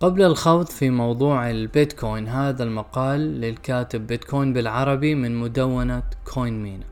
قبل 0.00 0.22
الخوض 0.22 0.66
في 0.66 0.90
موضوع 0.90 1.50
البيتكوين 1.50 2.28
هذا 2.28 2.64
المقال 2.64 3.20
للكاتب 3.20 4.06
بيتكوين 4.06 4.52
بالعربي 4.52 5.14
من 5.14 5.36
مدونة 5.36 6.02
كوين 6.34 6.62
مينا 6.62 6.84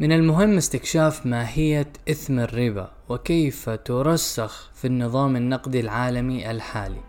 من 0.00 0.12
المهم 0.12 0.56
استكشاف 0.56 1.26
ماهية 1.26 1.92
إثم 2.10 2.38
الربا 2.38 2.90
وكيف 3.08 3.70
ترسخ 3.70 4.70
في 4.74 4.86
النظام 4.86 5.36
النقدي 5.36 5.80
العالمي 5.80 6.50
الحالي. 6.50 7.00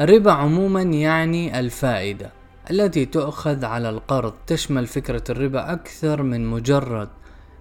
الربا 0.00 0.32
عموما 0.32 0.82
يعني 0.82 1.60
الفائدة 1.60 2.30
التي 2.70 3.06
تؤخذ 3.06 3.64
على 3.64 3.90
القرض. 3.90 4.34
تشمل 4.46 4.86
فكرة 4.86 5.24
الربا 5.30 5.72
أكثر 5.72 6.22
من 6.22 6.46
مجرد 6.46 7.08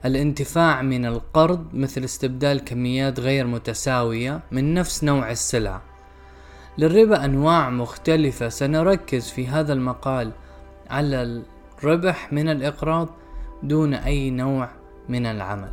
الانتفاع 0.05 0.81
من 0.81 1.05
القرض 1.05 1.67
مثل 1.73 2.03
استبدال 2.03 2.59
كميات 2.59 3.19
غير 3.19 3.47
متساوية 3.47 4.43
من 4.51 4.73
نفس 4.73 5.03
نوع 5.03 5.31
السلعة 5.31 5.90
للربا 6.77 7.25
أنواع 7.25 7.69
مختلفة. 7.69 8.49
سنركز 8.49 9.29
في 9.29 9.47
هذا 9.47 9.73
المقال 9.73 10.31
على 10.89 11.41
الربح 11.83 12.33
من 12.33 12.49
الإقراض 12.49 13.09
دون 13.63 13.93
أي 13.93 14.29
نوع 14.29 14.69
من 15.09 15.25
العمل. 15.25 15.71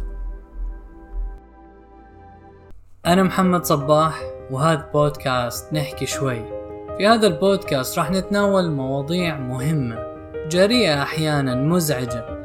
أنا 3.07 3.23
محمد 3.23 3.65
صباح 3.65 4.23
وهذا 4.51 4.91
بودكاست 4.95 5.73
نحكي 5.73 6.07
شوي. 6.07 6.59
في 6.99 7.07
هذا 7.07 7.27
البودكاست 7.27 7.99
راح 7.99 8.11
نتناول 8.11 8.71
مواضيع 8.71 9.39
مهمة 9.39 9.99
جريئة 10.49 11.03
أحيانا 11.03 11.55
مزعجة. 11.55 12.39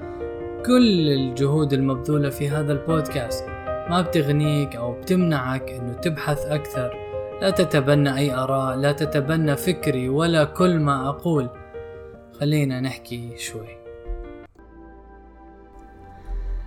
كل 0.66 1.10
الجهود 1.10 1.74
المبذولة 1.74 2.30
في 2.30 2.50
هذا 2.50 2.74
البودكاست 2.74 3.46
ما 3.90 4.02
بتغنيك 4.02 4.76
أو 4.76 4.92
بتمنعك 4.92 5.70
أنه 5.70 5.94
تبحث 5.94 6.46
أكثر. 6.46 7.03
لا 7.44 7.50
تتبنى 7.50 8.18
أي 8.18 8.36
آراء 8.36 8.76
لا 8.76 8.92
تتبنى 8.92 9.56
فكري 9.56 10.10
ولا 10.10 10.44
كل 10.44 10.80
ما 10.80 11.10
أقول. 11.10 11.50
خلينا 12.40 12.82
نحكي 12.82 13.38
شوي. 13.38 13.78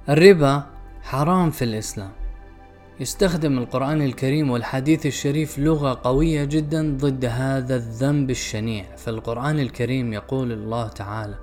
الربا 0.09 0.63
حرام 1.03 1.51
في 1.51 1.65
الإسلام. 1.65 2.11
يستخدم 3.01 3.59
القرآن 3.59 4.03
الكريم 4.03 4.51
والحديث 4.51 5.07
الشريف 5.07 5.59
لغة 5.59 6.01
قوية 6.05 6.45
جدا 6.45 6.97
ضد 7.01 7.25
هذا 7.25 7.77
الذنب 7.77 8.31
الشنيع. 8.31 8.97
في 8.97 9.11
القرآن 9.11 9.61
الكريم 9.61 10.13
يقول 10.13 10.53
الله 10.53 10.89
تعالى 10.89 11.35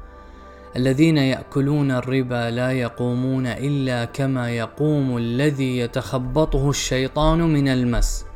الذين 0.76 1.18
يأكلون 1.18 1.92
الربا 1.92 2.52
لا 2.52 2.72
يقومون 2.72 3.48
إلا 3.48 4.06
كما 4.06 4.50
يقوم 4.50 5.18
الذي 5.18 5.78
يتخبطه 5.78 6.70
الشيطان 6.70 7.40
من 7.42 7.68
المس. 7.68 8.33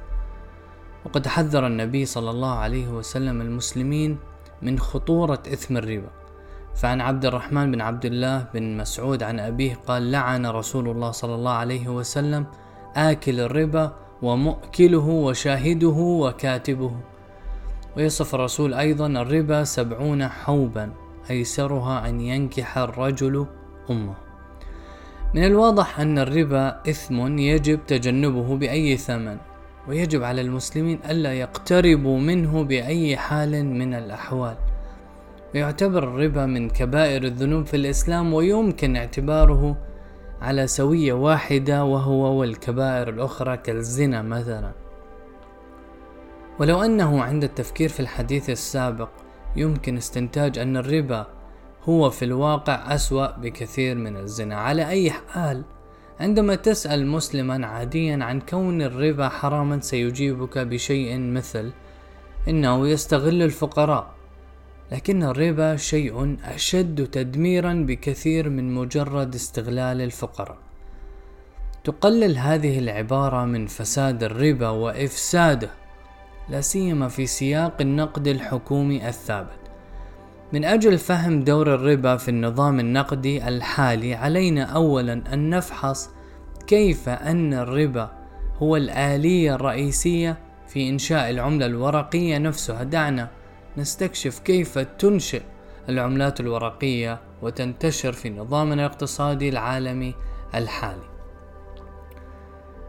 وقد 1.07 1.27
حذر 1.27 1.67
النبي 1.67 2.05
صلى 2.05 2.29
الله 2.29 2.53
عليه 2.53 2.87
وسلم 2.87 3.41
المسلمين 3.41 4.17
من 4.61 4.79
خطورة 4.79 5.39
إثم 5.53 5.77
الربا. 5.77 6.11
فعن 6.75 7.01
عبد 7.01 7.25
الرحمن 7.25 7.71
بن 7.71 7.81
عبد 7.81 8.05
الله 8.05 8.47
بن 8.53 8.77
مسعود 8.77 9.23
عن 9.23 9.39
أبيه 9.39 9.79
قال 9.87 10.11
لعن 10.11 10.45
رسول 10.45 10.89
الله 10.89 11.11
صلى 11.11 11.35
الله 11.35 11.51
عليه 11.51 11.87
وسلم 11.87 12.45
آكل 12.95 13.39
الربا 13.39 13.95
ومؤكله 14.21 15.07
وشاهده 15.07 15.97
وكاتبه. 16.23 16.93
ويصف 17.97 18.35
الرسول 18.35 18.73
أيضا 18.73 19.07
الربا 19.07 19.63
سبعون 19.63 20.27
حوبا 20.27 20.91
أيسرها 21.29 22.09
أن 22.09 22.21
ينكح 22.21 22.77
الرجل 22.77 23.45
أمه. 23.89 24.15
من 25.33 25.43
الواضح 25.45 25.99
أن 25.99 26.19
الربا 26.19 26.81
إثم 26.89 27.37
يجب 27.39 27.79
تجنبه 27.87 28.57
بأي 28.57 28.97
ثمن. 28.97 29.37
ويجب 29.87 30.23
على 30.23 30.41
المسلمين 30.41 30.99
ألا 31.09 31.33
يقتربوا 31.33 32.19
منه 32.19 32.63
بأي 32.63 33.17
حال 33.17 33.65
من 33.65 33.93
الأحوال. 33.93 34.55
ويعتبر 35.55 36.03
الربا 36.03 36.45
من 36.45 36.69
كبائر 36.69 37.23
الذنوب 37.23 37.65
في 37.65 37.77
الإسلام 37.77 38.33
ويمكن 38.33 38.95
اعتباره 38.95 39.77
على 40.41 40.67
سوية 40.67 41.13
واحدة 41.13 41.83
وهو 41.83 42.39
والكبائر 42.39 43.09
الأخرى 43.09 43.57
كالزنا 43.57 44.21
مثلا. 44.21 44.71
ولو 46.59 46.81
أنه 46.81 47.23
عند 47.23 47.43
التفكير 47.43 47.89
في 47.89 47.99
الحديث 47.99 48.49
السابق 48.49 49.09
يمكن 49.55 49.97
استنتاج 49.97 50.59
أن 50.59 50.77
الربا 50.77 51.27
هو 51.83 52.09
في 52.09 52.25
الواقع 52.25 52.95
أسوأ 52.95 53.37
بكثير 53.37 53.95
من 53.95 54.17
الزنا. 54.17 54.55
على 54.55 54.87
أي 54.87 55.11
حال 55.11 55.63
عندما 56.19 56.55
تسأل 56.55 57.07
مسلما 57.07 57.67
عاديا 57.67 58.23
عن 58.23 58.41
كون 58.41 58.81
الربا 58.81 59.29
حراما 59.29 59.79
سيجيبك 59.79 60.57
بشيء 60.57 61.19
مثل 61.19 61.71
إنه 62.47 62.87
يستغل 62.87 63.43
الفقراء 63.43 64.17
لكن 64.91 65.23
الربا 65.23 65.75
شيء 65.75 66.37
أشد 66.43 67.07
تدميرا 67.07 67.73
بكثير 67.73 68.49
من 68.49 68.73
مجرد 68.73 69.35
استغلال 69.35 70.01
الفقراء. 70.01 70.57
تقلل 71.83 72.37
هذه 72.37 72.79
العبارة 72.79 73.45
من 73.45 73.67
فساد 73.67 74.23
الربا 74.23 74.69
وإفساده 74.69 75.69
لا 76.49 76.61
سيما 76.61 77.07
في 77.07 77.25
سياق 77.25 77.81
النقد 77.81 78.27
الحكومي 78.27 79.07
الثابت. 79.09 79.66
من 80.53 80.65
أجل 80.65 80.97
فهم 80.97 81.43
دور 81.43 81.75
الربا 81.75 82.17
في 82.17 82.29
النظام 82.29 82.79
النقدي 82.79 83.47
الحالي 83.47 84.15
علينا 84.15 84.63
أولا 84.63 85.21
أن 85.33 85.49
نفحص 85.49 86.09
كيف 86.67 87.09
أن 87.09 87.53
الربا 87.53 88.11
هو 88.57 88.75
الآلية 88.75 89.55
الرئيسية 89.55 90.37
في 90.67 90.89
إنشاء 90.89 91.29
العملة 91.29 91.65
الورقية 91.65 92.37
نفسها. 92.37 92.83
دعنا 92.83 93.29
نستكشف 93.77 94.39
كيف 94.39 94.79
تنشئ 94.79 95.41
العملات 95.89 96.39
الورقية 96.39 97.19
وتنتشر 97.41 98.11
في 98.13 98.29
نظامنا 98.29 98.85
الاقتصادي 98.85 99.49
العالمي 99.49 100.13
الحالي. 100.55 101.09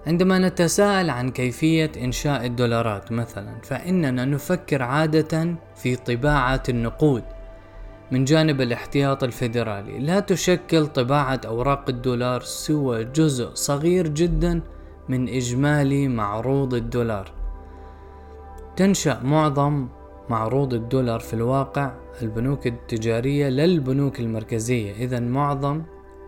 عندما 0.07 0.39
نتساءل 0.39 1.11
عن 1.11 1.31
كيفية 1.31 1.93
إنشاء 1.97 2.47
الدولارات 2.47 3.13
مثلا 3.13 3.61
فإننا 3.63 4.25
نفكر 4.25 4.83
عادة 4.83 5.55
في 5.77 5.97
طباعة 5.97 6.63
النقود. 6.69 7.25
من 8.11 8.25
جانب 8.25 8.61
الاحتياط 8.61 9.25
الفيدرالي. 9.25 9.99
لا 9.99 10.21
تشكل 10.21 10.87
طباعة 10.87 11.41
أوراق 11.47 11.85
الدولار 11.89 12.41
سوى 12.41 13.05
جزء 13.05 13.51
صغير 13.55 14.09
جدا 14.09 14.61
من 15.09 15.29
إجمالي 15.29 16.09
معروض 16.09 16.75
الدولار. 16.75 17.33
تنشأ 18.77 19.21
معظم 19.25 19.89
معروض 20.31 20.75
الدولار 20.75 21.21
في 21.21 21.35
الواقع 21.35 21.93
البنوك 22.23 22.67
التجارية 22.67 23.49
للبنوك 23.49 24.21
المركزية. 24.21 24.93
إذا 24.93 25.21
معظم 25.21 25.83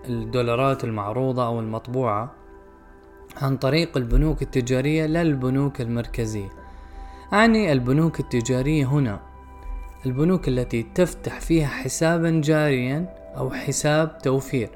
الدولارات 0.09 0.85
المعروضة 0.85 1.47
أو 1.47 1.61
المطبوعة 1.61 2.33
عن 3.43 3.57
طريق 3.57 3.97
البنوك 3.97 4.43
التجارية 4.43 5.07
للبنوك 5.07 5.81
المركزية. 5.81 6.49
أعني 7.33 7.73
البنوك 7.73 8.21
التجارية 8.21 8.85
هنا 8.85 9.30
البنوك 10.07 10.49
التي 10.49 10.87
تفتح 10.95 11.41
فيها 11.41 11.67
حسابا 11.67 12.41
جاريا 12.45 13.15
أو 13.37 13.51
حساب 13.51 14.19
توفير. 14.19 14.69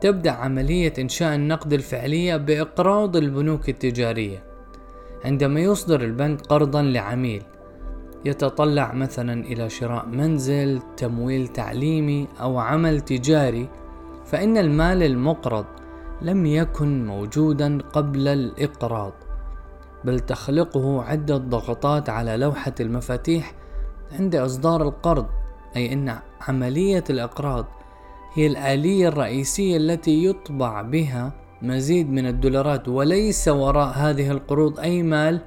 تبدأ 0.00 0.30
عملية 0.30 0.92
إنشاء 0.98 1.34
النقد 1.34 1.72
الفعلية 1.72 2.36
بإقراض 2.36 3.16
البنوك 3.16 3.68
التجارية. 3.68 4.42
عندما 5.24 5.60
يصدر 5.60 6.00
البنك 6.00 6.40
قرضا 6.40 6.82
لعميل 6.82 7.42
يتطلع 8.24 8.92
مثلا 8.92 9.44
إلى 9.44 9.70
شراء 9.70 10.06
منزل 10.06 10.82
تمويل 10.96 11.48
تعليمي 11.48 12.28
أو 12.40 12.58
عمل 12.58 13.00
تجاري 13.00 13.68
فإن 14.24 14.56
المال 14.56 15.02
المقرض 15.02 15.64
لم 16.22 16.46
يكن 16.46 17.06
موجودا 17.06 17.78
قبل 17.92 18.28
الإقراض 18.28 19.12
بل 20.04 20.20
تخلقه 20.20 21.02
عدة 21.02 21.36
ضغطات 21.36 22.08
على 22.08 22.36
لوحة 22.36 22.74
المفاتيح 22.80 23.54
عند 24.12 24.36
إصدار 24.36 24.82
القرض 24.82 25.26
أي 25.76 25.92
أن 25.92 26.18
عملية 26.48 27.04
الإقراض 27.10 27.66
هي 28.34 28.46
الآلية 28.46 29.08
الرئيسية 29.08 29.76
التي 29.76 30.24
يطبع 30.24 30.82
بها 30.82 31.32
مزيد 31.62 32.10
من 32.10 32.26
الدولارات 32.26 32.88
وليس 32.88 33.48
وراء 33.48 33.92
هذه 33.96 34.30
القروض 34.30 34.80
أي 34.80 35.02
مال 35.02 35.40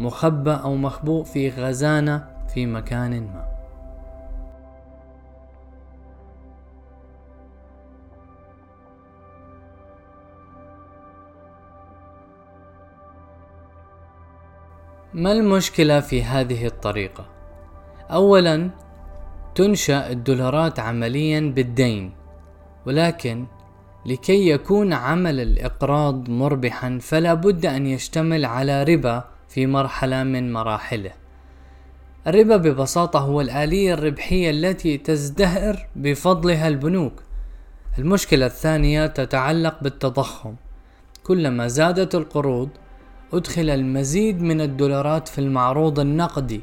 مخبأ 0.00 0.54
أو 0.54 0.76
مخبوء 0.76 1.24
في 1.24 1.50
خزانة 1.50 2.26
في 2.54 2.66
مكان 2.66 3.20
ما 3.20 3.50
ما 15.14 15.32
المشكلة 15.32 16.00
في 16.00 16.22
هذه 16.22 16.66
الطريقة؟ 16.66 17.39
أولا 18.12 18.70
تنشأ 19.54 20.10
الدولارات 20.10 20.80
عمليا 20.80 21.40
بالدين 21.40 22.12
ولكن 22.86 23.46
لكي 24.06 24.48
يكون 24.50 24.92
عمل 24.92 25.40
الإقراض 25.40 26.30
مربحا 26.30 26.98
فلا 27.02 27.34
بد 27.34 27.66
أن 27.66 27.86
يشتمل 27.86 28.44
على 28.44 28.84
ربا 28.84 29.24
في 29.48 29.66
مرحلة 29.66 30.22
من 30.22 30.52
مراحله. 30.52 31.10
الربا 32.26 32.56
ببساطة 32.56 33.18
هو 33.18 33.40
الآلية 33.40 33.94
الربحية 33.94 34.50
التي 34.50 34.98
تزدهر 34.98 35.86
بفضلها 35.96 36.68
البنوك. 36.68 37.22
المشكلة 37.98 38.46
الثانية 38.46 39.06
تتعلق 39.06 39.82
بالتضخم. 39.82 40.54
كلما 41.22 41.68
زادت 41.68 42.14
القروض 42.14 42.68
أدخل 43.32 43.70
المزيد 43.70 44.42
من 44.42 44.60
الدولارات 44.60 45.28
في 45.28 45.38
المعروض 45.38 46.00
النقدي. 46.00 46.60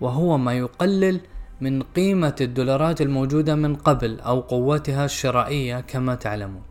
وهو 0.00 0.38
ما 0.38 0.54
يقلل 0.54 1.20
من 1.60 1.82
قيمة 1.82 2.34
الدولارات 2.40 3.00
الموجودة 3.00 3.54
من 3.54 3.76
قبل 3.76 4.20
أو 4.20 4.40
قوتها 4.40 5.04
الشرائية 5.04 5.80
كما 5.80 6.14
تعلمون. 6.14 6.62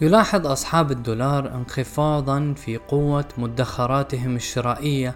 يلاحظ 0.00 0.46
أصحاب 0.46 0.90
الدولار 0.90 1.54
انخفاضا 1.54 2.54
في 2.56 2.76
قوة 2.76 3.28
مدخراتهم 3.38 4.36
الشرائية 4.36 5.14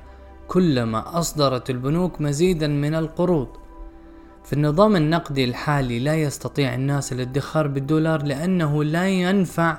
كلما 0.48 1.18
أصدرت 1.18 1.70
البنوك 1.70 2.20
مزيدا 2.20 2.68
من 2.68 2.94
القروض. 2.94 3.48
في 4.44 4.52
النظام 4.52 4.96
النقدي 4.96 5.44
الحالي 5.44 5.98
لا 5.98 6.14
يستطيع 6.14 6.74
الناس 6.74 7.12
الادخار 7.12 7.66
بالدولار 7.66 8.22
لأنه 8.22 8.84
لا 8.84 9.08
ينفع 9.08 9.78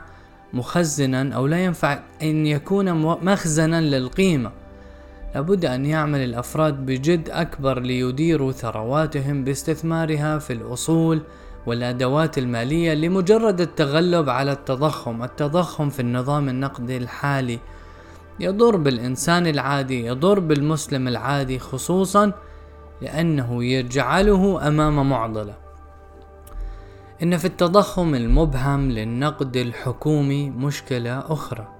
مخزنا 0.54 1.36
أو 1.36 1.48
لا 1.48 1.66
ينفع 1.66 2.00
أن 2.22 2.46
يكون 2.46 2.94
مخزنا 3.26 3.82
للقيمة 3.82 4.52
لابد 5.36 5.66
أن 5.66 5.86
يعمل 5.86 6.20
الأفراد 6.20 6.86
بجد 6.86 7.30
أكبر 7.30 7.80
ليديروا 7.80 8.52
ثرواتهم 8.52 9.44
باستثمارها 9.44 10.40
في 10.40 10.54
الأصول 10.54 11.22
والأدوات 11.66 12.38
المالية 12.38 12.94
لمجرد 12.94 13.62
التغلب 13.62 14.30
على 14.30 14.52
التضخم 14.52 15.24
التضخم 15.24 15.90
في 15.90 16.00
النظام 16.00 16.50
النقدي 16.50 16.98
الحالي. 16.98 17.60
يضر 18.40 18.76
بالإنسان 18.76 19.48
العادي 19.48 20.06
يضر 20.06 20.40
بالمسلم 20.40 21.08
العادي 21.08 21.60
خصوصا 21.60 22.32
لأنه 23.02 23.64
يجعله 23.64 24.68
أمام 24.68 25.10
معضلة. 25.10 25.54
إن 27.24 27.38
في 27.38 27.46
التضخم 27.46 28.16
المبهم 28.16 28.92
للنقد 28.92 29.58
الحكومي 29.58 30.50
مشكلة 30.50 31.20
أخرى. 31.20 31.79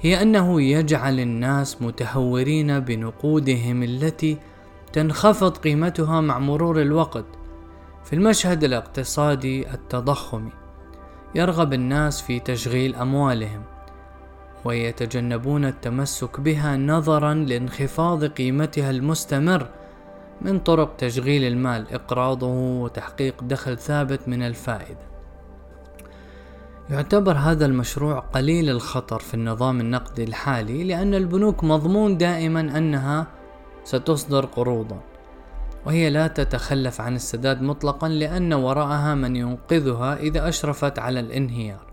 هي 0.00 0.22
أنه 0.22 0.62
يجعل 0.62 1.20
الناس 1.20 1.82
متهورين 1.82 2.80
بنقودهم 2.80 3.82
التي 3.82 4.38
تنخفض 4.92 5.56
قيمتها 5.56 6.20
مع 6.20 6.38
مرور 6.38 6.82
الوقت. 6.82 7.24
في 8.04 8.12
المشهد 8.12 8.64
الاقتصادي 8.64 9.70
التضخمي 9.74 10.50
يرغب 11.34 11.72
الناس 11.72 12.22
في 12.22 12.40
تشغيل 12.40 12.94
أموالهم 12.94 13.62
ويتجنبون 14.64 15.64
التمسك 15.64 16.40
بها 16.40 16.76
نظرا 16.76 17.34
لانخفاض 17.34 18.24
قيمتها 18.24 18.90
المستمر 18.90 19.68
من 20.40 20.58
طرق 20.58 20.96
تشغيل 20.96 21.44
المال 21.44 21.92
إقراضه 21.92 22.46
وتحقيق 22.82 23.44
دخل 23.44 23.78
ثابت 23.78 24.28
من 24.28 24.42
الفائدة. 24.42 25.09
يعتبر 26.90 27.32
هذا 27.32 27.66
المشروع 27.66 28.18
قليل 28.18 28.70
الخطر 28.70 29.18
في 29.18 29.34
النظام 29.34 29.80
النقدي 29.80 30.24
الحالي 30.24 30.84
لأن 30.84 31.14
البنوك 31.14 31.64
مضمون 31.64 32.18
دائما 32.18 32.60
أنها 32.60 33.26
ستصدر 33.84 34.46
قروضا 34.46 35.00
وهي 35.86 36.10
لا 36.10 36.26
تتخلف 36.26 37.00
عن 37.00 37.16
السداد 37.16 37.62
مطلقا 37.62 38.08
لأن 38.08 38.52
وراءها 38.52 39.14
من 39.14 39.36
ينقذها 39.36 40.16
إذا 40.16 40.48
أشرفت 40.48 40.98
على 40.98 41.20
الانهيار. 41.20 41.86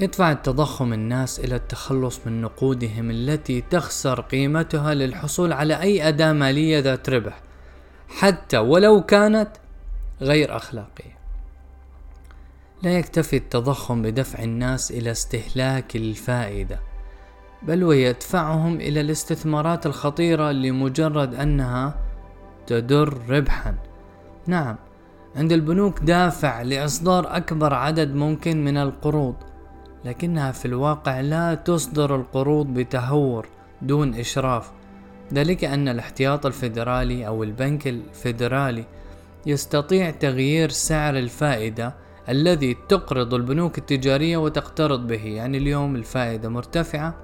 يدفع 0.00 0.32
التضخم 0.32 0.92
الناس 0.92 1.40
إلى 1.40 1.56
التخلص 1.56 2.20
من 2.26 2.42
نقودهم 2.42 3.10
التي 3.10 3.60
تخسر 3.60 4.20
قيمتها 4.20 4.94
للحصول 4.94 5.52
على 5.52 5.80
أي 5.80 6.08
أداة 6.08 6.32
مالية 6.32 6.78
ذات 6.78 7.10
ربح 7.10 7.42
حتى 8.08 8.58
ولو 8.58 9.02
كانت 9.02 9.50
غير 10.20 10.56
أخلاقية. 10.56 11.21
لا 12.82 12.98
يكتفي 12.98 13.36
التضخم 13.36 14.02
بدفع 14.02 14.42
الناس 14.42 14.90
إلى 14.90 15.10
استهلاك 15.10 15.96
الفائدة 15.96 16.80
بل 17.62 17.84
ويدفعهم 17.84 18.74
إلى 18.76 19.00
الاستثمارات 19.00 19.86
الخطيرة 19.86 20.52
لمجرد 20.52 21.34
أنها 21.34 21.94
تدر 22.66 23.18
ربحا. 23.28 23.74
نعم 24.46 24.76
عند 25.36 25.52
البنوك 25.52 26.00
دافع 26.00 26.62
لإصدار 26.62 27.36
أكبر 27.36 27.74
عدد 27.74 28.14
ممكن 28.14 28.64
من 28.64 28.76
القروض 28.76 29.34
لكنها 30.04 30.52
في 30.52 30.64
الواقع 30.64 31.20
لا 31.20 31.54
تصدر 31.54 32.16
القروض 32.16 32.66
بتهور 32.66 33.48
دون 33.82 34.14
إشراف 34.14 34.72
ذلك 35.34 35.64
أن 35.64 35.88
الاحتياط 35.88 36.46
الفيدرالي 36.46 37.26
أو 37.26 37.42
البنك 37.42 37.88
الفيدرالي 37.88 38.84
يستطيع 39.46 40.10
تغيير 40.10 40.68
سعر 40.68 41.18
الفائدة 41.18 41.94
الذي 42.28 42.76
تقرض 42.88 43.34
البنوك 43.34 43.78
التجارية 43.78 44.36
وتقترض 44.36 45.06
به. 45.06 45.26
يعني 45.26 45.58
اليوم 45.58 45.96
الفائدة 45.96 46.48
مرتفعة 46.48 47.14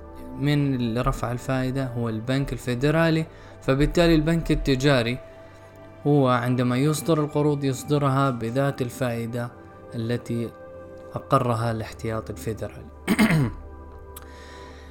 من 0.40 0.74
اللي 0.74 1.00
رفع 1.00 1.32
الفائدة 1.32 1.86
هو 1.86 2.08
البنك 2.08 2.52
الفيدرالي 2.52 3.26
فبالتالي 3.62 4.14
البنك 4.14 4.50
التجاري 4.50 5.18
هو 6.06 6.28
عندما 6.28 6.76
يصدر 6.76 7.24
القروض 7.24 7.64
يصدرها 7.64 8.30
بذات 8.30 8.82
الفائدة 8.82 9.50
التي 9.94 10.50
أقرها 11.14 11.70
الاحتياط 11.70 12.30
الفيدرالي. 12.30 12.86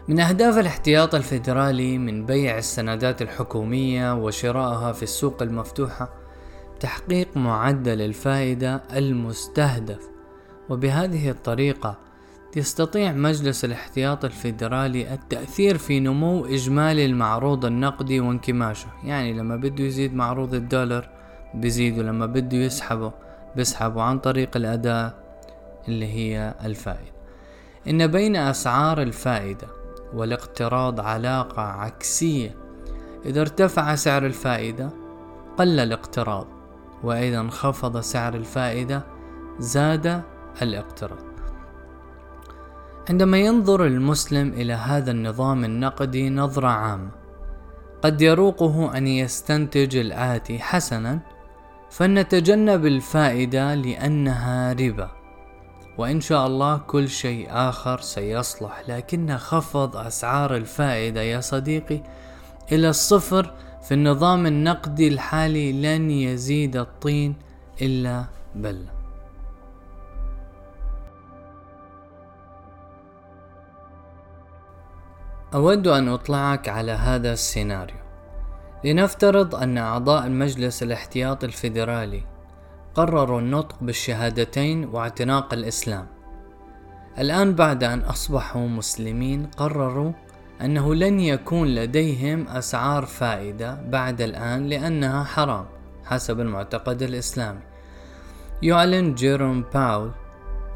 من 0.07 0.19
أهداف 0.19 0.57
الاحتياط 0.57 1.15
الفيدرالي 1.15 1.97
من 1.97 2.25
بيع 2.25 2.57
السندات 2.57 3.21
الحكومية 3.21 4.15
وشرائها 4.15 4.91
في 4.91 5.03
السوق 5.03 5.41
المفتوحة 5.41 6.09
تحقيق 6.79 7.37
معدل 7.37 8.01
الفائدة 8.01 8.83
المستهدف. 8.93 10.09
وبهذه 10.69 11.29
الطريقة 11.29 11.97
يستطيع 12.55 13.11
مجلس 13.11 13.65
الاحتياط 13.65 14.25
الفيدرالي 14.25 15.13
التأثير 15.13 15.77
في 15.77 15.99
نمو 15.99 16.45
إجمالي 16.45 17.05
المعروض 17.05 17.65
النقدي 17.65 18.19
وانكماشه. 18.19 18.87
يعني 19.03 19.33
لما 19.33 19.55
بده 19.55 19.83
يزيد 19.83 20.13
معروض 20.13 20.53
الدولار 20.53 21.09
بيزيد 21.53 21.99
ولما 21.99 22.25
بده 22.25 22.57
يسحبه 22.57 23.11
بيسحبه 23.55 24.01
عن 24.01 24.19
طريق 24.19 24.57
الأداة 24.57 25.13
اللي 25.87 26.05
هي 26.05 26.53
الفائدة. 26.65 27.11
إن 27.87 28.07
بين 28.07 28.35
أسعار 28.35 29.01
الفائدة 29.01 29.67
والاقتراض 30.13 30.99
علاقة 30.99 31.61
عكسية 31.61 32.55
إذا 33.25 33.41
ارتفع 33.41 33.95
سعر 33.95 34.25
الفائدة 34.25 34.89
قل 35.57 35.79
الاقتراض. 35.79 36.56
وإذا 37.03 37.39
انخفض 37.39 37.99
سعر 37.99 38.33
الفائدة 38.35 39.03
زاد 39.59 40.21
الاقتراض. 40.61 41.27
عندما 43.09 43.37
ينظر 43.37 43.85
المسلم 43.85 44.53
إلى 44.53 44.73
هذا 44.73 45.11
النظام 45.11 45.65
النقدي 45.65 46.29
نظرة 46.29 46.67
عامة 46.67 47.11
قد 48.01 48.21
يروقه 48.21 48.97
أن 48.97 49.07
يستنتج 49.07 49.97
الآتي 49.97 50.59
حسنا 50.59 51.19
فلنتجنب 51.89 52.85
الفائدة 52.85 53.75
لأنها 53.75 54.73
ربا 54.73 55.09
وإن 55.97 56.21
شاء 56.21 56.47
الله 56.47 56.77
كل 56.77 57.09
شيء 57.09 57.47
آخر 57.49 57.99
سيصلح. 58.01 58.83
لكن 58.87 59.37
خفض 59.37 59.97
أسعار 59.97 60.55
الفائدة 60.55 61.21
يا 61.21 61.41
صديقي 61.41 62.03
إلى 62.71 62.89
الصفر 62.89 63.53
في 63.87 63.93
النظام 63.93 64.45
النقدي 64.45 65.07
الحالي 65.07 65.71
لن 65.71 66.11
يزيد 66.11 66.77
الطين 66.77 67.35
إلا 67.81 68.25
بلة 68.55 68.91
أود 75.53 75.87
أن 75.87 76.07
أطلعك 76.07 76.69
على 76.69 76.91
هذا 76.91 77.33
السيناريو. 77.33 77.97
لنفترض 78.83 79.55
أن 79.55 79.77
أعضاء 79.77 80.25
المجلس 80.25 80.83
الاحتياطي 80.83 81.45
الفيدرالي 81.45 82.23
قرروا 82.95 83.39
النطق 83.39 83.75
بالشهادتين 83.81 84.85
واعتناق 84.85 85.53
الإسلام. 85.53 86.07
الآن 87.19 87.55
بعد 87.55 87.83
أن 87.83 87.99
أصبحوا 87.99 88.67
مسلمين 88.67 89.45
قرروا 89.45 90.11
أنه 90.61 90.95
لن 90.95 91.19
يكون 91.19 91.67
لديهم 91.67 92.47
أسعار 92.47 93.05
فائدة 93.05 93.81
بعد 93.89 94.21
الآن 94.21 94.67
لأنها 94.67 95.23
حرام 95.23 95.65
حسب 96.05 96.39
المعتقد 96.39 97.01
الإسلامي. 97.01 97.61
يعلن 98.61 99.15
جيروم 99.15 99.63
باول 99.73 100.11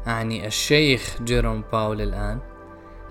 أعني 0.06 0.46
الشيخ 0.46 1.22
جيروم 1.22 1.64
باول 1.72 2.00
الآن 2.00 2.38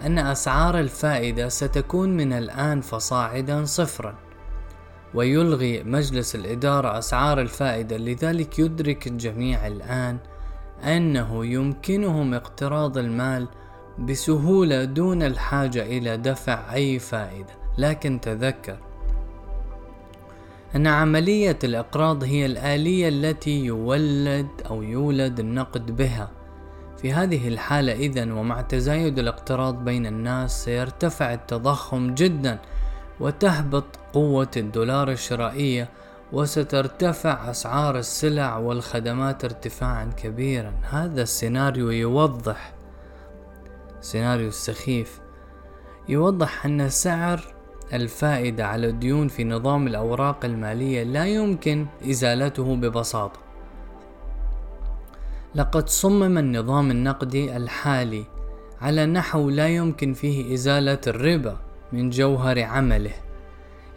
أن 0.05 0.19
أسعار 0.19 0.79
الفائدة 0.79 1.49
ستكون 1.49 2.17
من 2.17 2.33
الآن 2.33 2.81
فصاعدا 2.81 3.65
صفرا 3.65 4.15
ويلغي 5.13 5.83
مجلس 5.83 6.35
الإدارة 6.35 6.97
أسعار 6.97 7.41
الفائدة. 7.41 7.97
لذلك 7.97 8.59
يدرك 8.59 9.07
الجميع 9.07 9.67
الآن 9.67 10.17
أنه 10.83 11.45
يمكنهم 11.45 12.33
اقتراض 12.33 12.97
المال 12.97 13.47
بسهولة 13.99 14.83
دون 14.83 15.23
الحاجة 15.23 15.85
إلى 15.85 16.17
دفع 16.17 16.73
أي 16.73 16.99
فائدة. 16.99 17.53
لكن 17.77 18.21
تذكر 18.21 18.77
أن 20.75 20.87
عملية 20.87 21.59
الإقراض 21.63 22.23
هي 22.23 22.45
الآلية 22.45 23.09
التي 23.09 23.65
يولد 23.65 24.47
أو 24.69 24.83
يولد 24.83 25.39
النقد 25.39 25.95
بها. 25.95 26.29
في 26.97 27.13
هذه 27.13 27.47
الحالة 27.47 27.93
إذا 27.93 28.33
ومع 28.33 28.61
تزايد 28.61 29.19
الاقتراض 29.19 29.83
بين 29.83 30.05
الناس 30.05 30.63
سيرتفع 30.63 31.33
التضخم 31.33 32.15
جدا 32.15 32.59
وتهبط 33.19 33.85
قوة 34.13 34.51
الدولار 34.57 35.11
الشرائية 35.11 35.89
وسترتفع 36.33 37.51
أسعار 37.51 37.97
السلع 37.97 38.57
والخدمات 38.57 39.43
ارتفاعا 39.43 40.11
كبيرا. 40.17 40.73
هذا 40.89 41.21
السيناريو 41.21 41.89
يوضح 41.89 42.73
سيناريو 44.01 44.47
السخيف 44.47 45.19
يوضح 46.09 46.65
أن 46.65 46.89
سعر 46.89 47.53
الفائدة 47.93 48.67
على 48.67 48.87
الديون 48.87 49.27
في 49.27 49.43
نظام 49.43 49.87
الأوراق 49.87 50.45
المالية 50.45 51.03
لا 51.03 51.25
يمكن 51.25 51.85
إزالته 52.09 52.75
ببساطة. 52.75 53.39
لقد 55.55 55.89
صمم 55.89 56.37
النظام 56.37 56.91
النقدي 56.91 57.57
الحالي 57.57 58.25
على 58.81 59.05
نحو 59.05 59.49
لا 59.49 59.67
يمكن 59.67 60.13
فيه 60.13 60.53
إزالة 60.53 60.99
الربا 61.07 61.57
من 61.93 62.09
جوهر 62.09 62.63
عمله. 62.63 63.13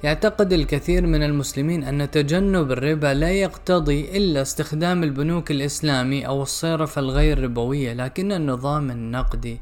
يعتقد 0.05 0.53
الكثير 0.53 1.07
من 1.07 1.23
المسلمين 1.23 1.85
أن 1.85 2.11
تجنب 2.11 2.73
الربا 2.73 3.15
لا 3.15 3.31
يقتضي 3.31 4.17
إلا 4.17 4.43
استخدام 4.43 5.03
البنوك 5.03 5.51
الإسلامي 5.51 6.27
أو 6.27 6.43
الصرف 6.43 6.99
الغير 6.99 7.43
ربوية 7.45 7.93
لكن 7.93 8.33
النظام 8.33 8.91
النقدي 8.91 9.61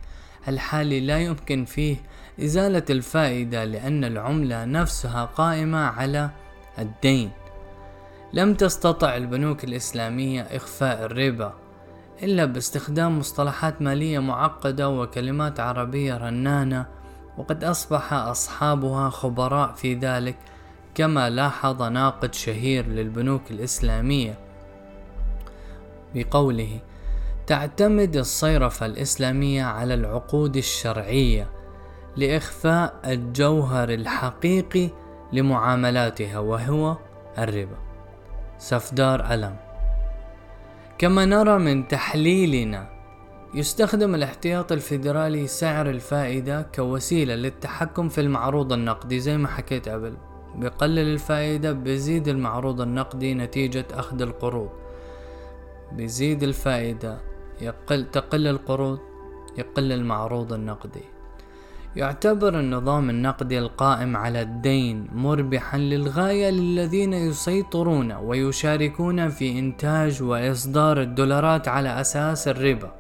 الحالي 0.49 1.01
لا 1.01 1.19
يمكن 1.19 1.65
فيه 1.65 1.97
إزالة 2.41 2.83
الفائدة 2.91 3.65
لأن 3.65 4.05
العملة 4.05 4.65
نفسها 4.65 5.25
قائمة 5.25 5.79
على 5.79 6.31
الدين. 6.79 7.31
لم 8.33 8.55
تستطع 8.55 9.17
البنوك 9.17 9.65
الإسلامية 9.65 10.43
إخفاء 10.43 11.05
الربا 11.05 11.55
إلا 12.23 12.45
باستخدام 12.45 13.19
مصطلحات 13.19 13.83
مالية 13.83 14.19
معقدة 14.19 14.89
وكلمات 14.89 15.61
عربية 15.61 16.17
رنانة 16.17 16.87
وقد 17.39 17.65
أصبح 17.65 18.13
أصحابها 18.13 19.11
خبراء 19.11 19.73
في 19.73 19.95
ذلك 19.95 20.37
كما 20.95 21.31
لاحظ 21.31 21.83
ناقد 21.83 22.35
شهير 22.35 22.87
للبنوك 22.87 23.51
الإسلامية 23.51 24.39
بقوله 26.15 26.79
تعتمد 27.47 28.17
الصيرفة 28.17 28.87
الإسلامية 28.87 29.65
على 29.65 29.95
العقود 29.95 30.57
الشرعية 30.57 31.51
لإخفاء 32.17 33.01
الجوهر 33.05 33.89
الحقيقي 33.89 34.91
لمعاملاتها 35.33 36.39
وهو 36.39 36.97
الربا. 37.39 37.79
سفدار 38.59 39.35
ألم. 39.35 39.57
كما 40.99 41.25
نرى 41.25 41.59
من 41.59 41.89
تحليلنا 41.89 42.89
يستخدم 43.55 44.15
الاحتياط 44.15 44.73
الفيدرالي 44.73 45.47
سعر 45.47 45.91
الفائدة 45.91 46.63
كوسيلة 46.63 47.35
للتحكم 47.35 48.09
في 48.09 48.21
المعروض 48.21 48.73
النقدي 48.73 49.21
زي 49.21 49.37
ما 49.37 49.49
حكيت 49.49 49.89
قبل. 49.89 50.17
بيقلل 50.55 51.13
الفائدة 51.13 51.73
بيزيد 51.73 52.29
المعروض 52.29 52.81
النقدي 52.81 53.35
نتيجة 53.35 53.87
أخذ 53.93 54.23
القروض. 54.23 54.71
بيزيد 55.93 56.43
الفائدة 56.43 57.32
يقل 57.63 58.11
تقل 58.11 58.47
القروض 58.47 58.99
يقل 59.59 59.93
المعروض 59.93 60.53
النقدي. 60.53 61.05
يعتبر 61.97 62.61
النظام 62.61 63.11
النقدي 63.11 63.59
القائم 63.59 64.17
على 64.17 64.43
الدين 64.43 65.09
مربحا 65.13 65.79
للغاية 65.79 66.51
للذين 66.51 67.13
يسيطرون 67.13 68.13
ويشاركون 68.13 69.29
في 69.29 69.59
إنتاج 69.59 70.23
وإصدار 70.23 71.03
الدولارات 71.03 71.69
على 71.69 72.01
أساس 72.01 72.49
الربا. 72.49 72.91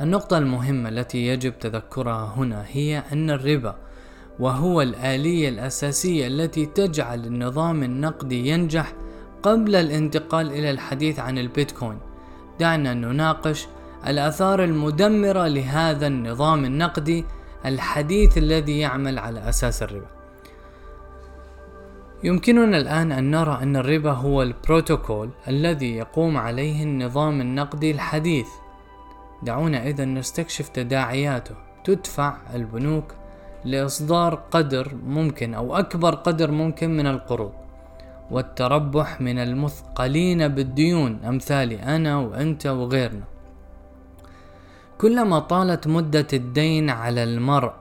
النقطة 0.00 0.38
المهمة 0.38 0.88
التي 0.88 1.26
يجب 1.26 1.58
تذكرها 1.58 2.34
هنا 2.36 2.64
هي 2.68 3.02
أن 3.12 3.30
الربا 3.30 3.76
وهو 4.38 4.82
الآلية 4.82 5.48
الأساسية 5.48 6.26
التي 6.26 6.66
تجعل 6.66 7.26
النظام 7.26 7.82
النقدي 7.82 8.48
ينجح 8.48 8.92
قبل 9.42 9.74
الانتقال 9.76 10.52
إلى 10.52 10.70
الحديث 10.70 11.18
عن 11.18 11.38
البيتكوين. 11.38 11.98
دعنا 12.60 12.94
نناقش 12.94 13.66
الآثار 14.06 14.64
المدمرة 14.64 15.46
لهذا 15.46 16.06
النظام 16.06 16.64
النقدي 16.64 17.24
الحديث 17.66 18.38
الذي 18.38 18.78
يعمل 18.78 19.18
على 19.18 19.48
أساس 19.48 19.82
الربا. 19.82 20.06
يمكننا 22.24 22.76
الآن 22.76 23.12
أن 23.12 23.30
نرى 23.30 23.58
أن 23.62 23.76
الربا 23.76 24.12
هو 24.12 24.42
البروتوكول 24.42 25.30
الذي 25.48 25.96
يقوم 25.96 26.36
عليه 26.36 26.82
النظام 26.82 27.40
النقدي 27.40 27.90
الحديث. 27.90 28.48
دعونا 29.42 29.86
إذا 29.86 30.04
نستكشف 30.04 30.68
تداعياته. 30.68 31.54
تدفع 31.84 32.36
البنوك 32.54 33.14
لإصدار 33.64 34.34
قدر 34.34 34.94
ممكن 35.06 35.54
أو 35.54 35.76
أكبر 35.76 36.14
قدر 36.14 36.50
ممكن 36.50 36.96
من 36.96 37.06
القروض. 37.06 37.52
والتربح 38.30 39.20
من 39.20 39.38
المثقلين 39.38 40.48
بالديون 40.48 41.24
أمثالي 41.24 41.82
أنا 41.82 42.16
وأنت 42.16 42.66
وغيرنا. 42.66 43.24
كلما 44.98 45.38
طالت 45.38 45.86
مدة 45.86 46.26
الدين 46.32 46.90
على 46.90 47.24
المرء 47.24 47.72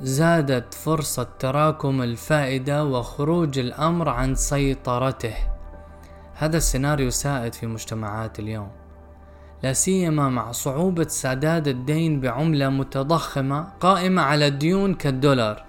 زادت 0.00 0.74
فرصة 0.74 1.28
تراكم 1.38 2.02
الفائدة 2.02 2.84
وخروج 2.84 3.58
الأمر 3.58 4.08
عن 4.08 4.34
سيطرته. 4.34 5.34
هذا 6.34 6.56
السيناريو 6.56 7.10
سائد 7.10 7.54
في 7.54 7.66
مجتمعات 7.66 8.38
اليوم. 8.38 8.68
لا 9.62 9.72
سيما 9.72 10.28
مع 10.28 10.52
صعوبة 10.52 11.06
سداد 11.08 11.68
الدين 11.68 12.20
بعملة 12.20 12.68
متضخمة 12.68 13.68
قائمة 13.80 14.22
على 14.22 14.46
الديون 14.46 14.94
كالدولار. 14.94 15.64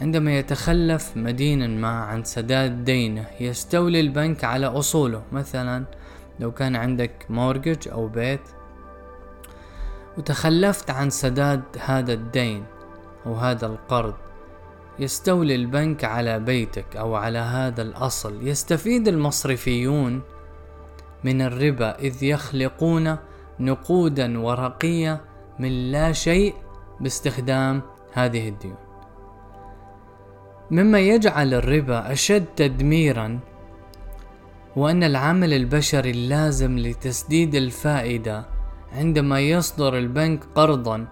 عندما 0.00 0.38
يتخلف 0.38 1.16
مدين 1.16 1.80
ما 1.80 1.88
عن 1.88 2.24
سداد 2.24 2.84
دينه 2.84 3.26
يستولي 3.40 4.00
البنك 4.00 4.44
على 4.44 4.66
أصوله. 4.66 5.22
مثلا 5.32 5.84
لو 6.40 6.52
كان 6.52 6.76
عندك 6.76 7.26
مورجج 7.30 7.88
أو 7.88 8.08
بيت 8.08 8.40
وتخلفت 10.18 10.90
عن 10.90 11.10
سداد 11.10 11.62
هذا 11.78 12.12
الدين 12.12 12.64
أو 13.26 13.34
هذا 13.34 13.66
القرض 13.66 14.14
يستولي 14.98 15.54
البنك 15.54 16.04
على 16.04 16.38
بيتك 16.38 16.96
أو 16.96 17.14
على 17.14 17.38
هذا 17.38 17.82
الأصل. 17.82 18.48
يستفيد 18.48 19.08
المصرفيون 19.08 20.22
من 21.24 21.42
الربا 21.42 21.98
إذ 21.98 22.22
يخلقون 22.22 23.16
نقودا 23.60 24.40
ورقية 24.40 25.20
من 25.58 25.92
لا 25.92 26.12
شيء 26.12 26.54
باستخدام 27.00 27.82
هذه 28.12 28.48
الديون. 28.48 28.89
مما 30.70 31.00
يجعل 31.00 31.54
الربا 31.54 32.12
أشد 32.12 32.44
تدميرا 32.56 33.38
وأن 34.76 35.02
العمل 35.04 35.52
البشري 35.54 36.10
اللازم 36.10 36.78
لتسديد 36.78 37.54
الفائدة 37.54 38.44
عندما 38.92 39.40
يصدر 39.40 39.98
البنك 39.98 40.44
قرضا. 40.54 41.06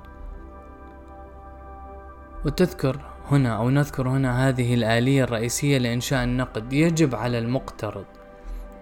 وتذكر 2.46 3.00
هنا 3.30 3.56
أو 3.56 3.70
نذكر 3.70 4.08
هنا 4.08 4.48
هذه 4.48 4.74
الآلية 4.74 5.24
الرئيسية 5.24 5.78
لإنشاء 5.78 6.24
النقد. 6.24 6.72
يجب 6.72 7.14
على 7.14 7.38
المقترض 7.38 8.04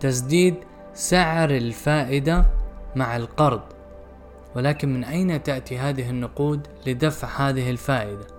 تسديد 0.00 0.54
سعر 0.94 1.50
الفائدة 1.50 2.44
مع 2.96 3.16
القرض 3.16 3.62
ولكن 4.56 4.94
من 4.94 5.04
أين 5.04 5.42
تأتي 5.42 5.78
هذه 5.78 6.10
النقود 6.10 6.66
لدفع 6.86 7.28
هذه 7.28 7.70
الفائدة؟ 7.70 8.35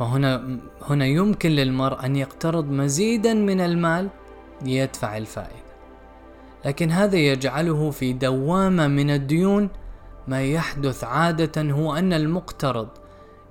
وهنا 0.00 0.58
هنا 0.82 1.06
يمكن 1.06 1.50
للمرء 1.50 2.04
أن 2.04 2.16
يقترض 2.16 2.70
مزيدا 2.70 3.34
من 3.34 3.60
المال 3.60 4.08
ليدفع 4.62 5.16
الفائدة. 5.16 5.68
لكن 6.64 6.90
هذا 6.90 7.16
يجعله 7.16 7.90
في 7.90 8.12
دوامة 8.12 8.86
من 8.86 9.10
الديون. 9.10 9.68
ما 10.28 10.42
يحدث 10.42 11.04
عادة 11.04 11.62
هو 11.62 11.96
أن 11.96 12.12
المقترض 12.12 12.88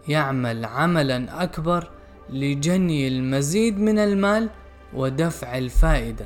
يعمل 0.08 0.66
عملا 0.66 1.44
أكبر 1.44 1.92
لجني 2.30 3.08
المزيد 3.08 3.80
من 3.80 4.00
المال 4.00 4.50
ودفع 4.94 5.58
الفائدة. 5.58 6.26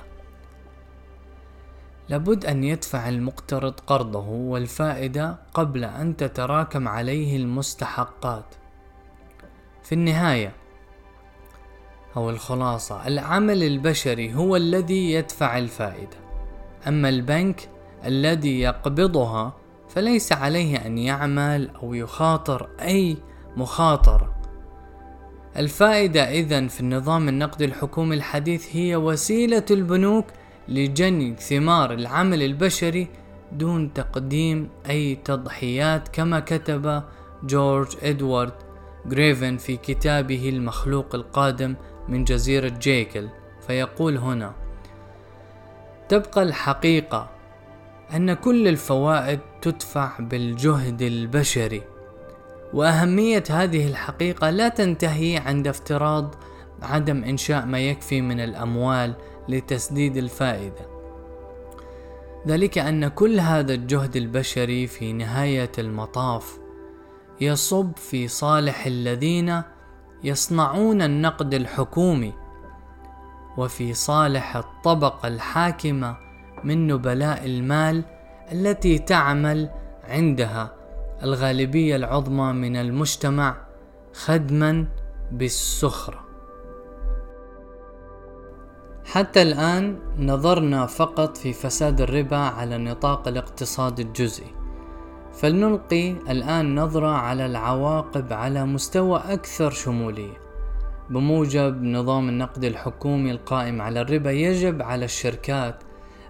لابد 2.10 2.46
أن 2.46 2.64
يدفع 2.64 3.10
المقترض 3.10 3.74
قرضه 3.88 4.30
والفائدة 4.30 5.38
قبل 5.54 5.84
أن 5.84 6.18
تتراكم 6.18 6.88
عليه 6.88 7.38
المستحقات. 7.38 8.61
في 9.84 9.96
النهاية. 9.96 10.54
أو 12.18 12.30
الخلاصة 12.30 13.08
العمل 13.08 13.64
البشري 13.64 14.34
هو 14.36 14.56
الذي 14.56 15.12
يدفع 15.12 15.58
الفائدة. 15.58 16.18
أما 16.88 17.10
البنك 17.10 17.70
الذي 18.06 18.60
يقبضها 18.60 19.54
فليس 19.90 20.32
عليه 20.32 20.86
أن 20.86 20.98
يعمل 20.98 21.70
أو 21.84 21.94
يخاطر 21.94 22.70
أي 22.82 23.18
مخاطرة. 23.58 24.36
الفائدة 25.58 26.32
إذا 26.32 26.68
في 26.68 26.82
النظام 26.82 27.30
النقدي 27.30 27.66
الحكومي 27.66 28.16
الحديث 28.16 28.76
هي 28.76 28.96
وسيلة 28.96 29.66
البنوك 29.72 30.26
لجني 30.68 31.36
ثمار 31.36 31.94
العمل 31.94 32.44
البشري 32.44 33.08
دون 33.52 33.94
تقديم 33.94 34.70
أي 34.90 35.16
تضحيات 35.16 36.08
كما 36.08 36.40
كتب 36.40 37.04
جورج 37.44 37.88
إدوارد 38.04 38.54
جريفن 39.06 39.58
في 39.58 39.78
كتابه 39.78 40.50
المخلوق 40.50 41.16
القادم 41.16 41.76
من 42.08 42.24
جزيرة 42.24 42.70
جيكل 42.70 43.30
فيقول 43.68 44.18
هنا 44.18 44.54
تبقى 46.10 46.44
الحقيقة 46.44 47.30
أن 48.16 48.34
كل 48.34 48.68
الفوائد 48.68 49.40
تدفع 49.62 50.20
بالجهد 50.20 51.02
البشري 51.02 51.82
وأهمية 52.74 53.44
هذه 53.50 53.88
الحقيقة 53.88 54.50
لا 54.50 54.70
تنتهي 54.70 55.38
عند 55.38 55.68
افتراض 55.68 56.36
عدم 56.82 57.24
إنشاء 57.24 57.66
ما 57.66 57.80
يكفي 57.80 58.22
من 58.22 58.40
الأموال 58.40 59.14
لتسديد 59.50 60.18
الفائدة. 60.18 60.92
ذلك 62.48 62.78
أن 62.78 63.08
كل 63.08 63.40
هذا 63.40 63.74
الجهد 63.74 64.16
البشري 64.16 64.88
في 64.88 65.14
نهاية 65.14 65.72
المطاف 65.80 66.61
يصب 67.42 67.98
في 67.98 68.28
صالح 68.28 68.86
الذين 68.86 69.62
يصنعون 70.24 71.02
النقد 71.02 71.54
الحكومي 71.54 72.34
وفي 73.58 73.94
صالح 73.94 74.58
الطبقة 74.58 75.28
الحاكمة 75.28 76.18
من 76.64 76.88
نبلاء 76.88 77.46
المال 77.46 78.04
التي 78.52 79.00
تعمل 79.00 79.70
عندها 80.04 80.76
الغالبية 81.24 81.96
العظمى 81.96 82.54
من 82.54 82.76
المجتمع 82.76 83.58
خدما 84.14 84.88
بالسخرة. 85.32 86.20
حتى 89.06 89.42
الآن 89.42 90.00
نظرنا 90.18 90.86
فقط 90.86 91.38
في 91.38 91.54
فساد 91.54 92.02
الربا 92.02 92.38
على 92.38 92.76
النطاق 92.76 93.28
الاقتصادي 93.28 94.02
الجزئي. 94.02 94.61
فلنلقي 95.34 96.12
الآن 96.12 96.80
نظرة 96.80 97.08
على 97.08 97.46
العواقب 97.46 98.34
على 98.34 98.66
مستوى 98.66 99.24
أكثر 99.28 99.72
شمولية. 99.72 100.42
بموجب 101.10 101.84
نظام 101.84 102.30
النقد 102.30 102.64
الحكومي 102.64 103.32
القائم 103.32 103.82
على 103.82 104.02
الربا 104.02 104.32
يجب 104.32 104.82
على 104.82 105.06
الشركات 105.06 105.76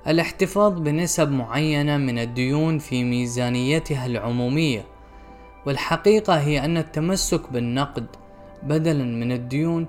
الاحتفاظ 0.08 0.80
بنسب 0.80 1.32
معينة 1.32 1.98
من 1.98 2.20
الديون 2.20 2.78
في 2.78 3.04
ميزانيتها 3.04 4.06
العمومية. 4.06 4.86
والحقيقة 5.66 6.34
هي 6.34 6.66
أن 6.66 6.78
التمسك 6.78 7.52
بالنقد 7.52 8.06
بدلا 8.64 9.04
من 9.04 9.32
الديون 9.32 9.88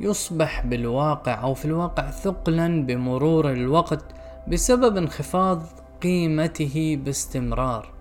يصبح 0.00 0.66
بالواقع 0.66 1.42
أو 1.42 1.54
في 1.54 1.64
الواقع 1.64 2.10
ثقلا 2.10 2.86
بمرور 2.86 3.52
الوقت 3.52 4.04
بسبب 4.48 4.96
انخفاض 4.96 5.62
قيمته 6.02 6.98
باستمرار. 7.04 7.99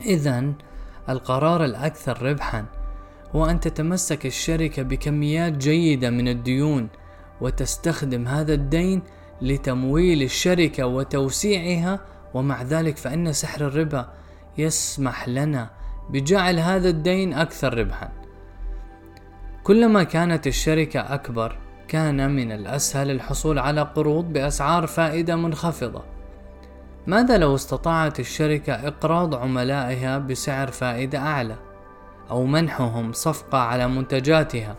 إذا 0.00 0.52
القرار 1.08 1.64
الأكثر 1.64 2.22
ربحا 2.22 2.64
هو 3.34 3.46
أن 3.46 3.60
تتمسك 3.60 4.26
الشركة 4.26 4.82
بكميات 4.82 5.52
جيدة 5.52 6.10
من 6.10 6.28
الديون 6.28 6.88
وتستخدم 7.40 8.28
هذا 8.28 8.54
الدين 8.54 9.02
لتمويل 9.42 10.22
الشركة 10.22 10.86
وتوسيعها 10.86 12.00
ومع 12.34 12.62
ذلك 12.62 12.96
فإن 12.96 13.32
سحر 13.32 13.66
الربا 13.66 14.12
يسمح 14.58 15.28
لنا 15.28 15.70
بجعل 16.10 16.58
هذا 16.60 16.88
الدين 16.88 17.32
أكثر 17.32 17.78
ربحا. 17.78 18.12
كلما 19.62 20.02
كانت 20.02 20.46
الشركة 20.46 21.00
أكبر 21.00 21.58
كان 21.88 22.30
من 22.30 22.52
الأسهل 22.52 23.10
الحصول 23.10 23.58
على 23.58 23.82
قروض 23.82 24.32
بأسعار 24.32 24.86
فائدة 24.86 25.36
منخفضة. 25.36 26.15
ماذا 27.06 27.38
لو 27.38 27.54
استطاعت 27.54 28.20
الشركة 28.20 28.72
إقراض 28.88 29.34
عملائها 29.34 30.18
بسعر 30.18 30.70
فائدة 30.70 31.18
أعلى 31.18 31.56
أو 32.30 32.44
منحهم 32.44 33.12
صفقة 33.12 33.58
على 33.58 33.88
منتجاتها؟ 33.88 34.76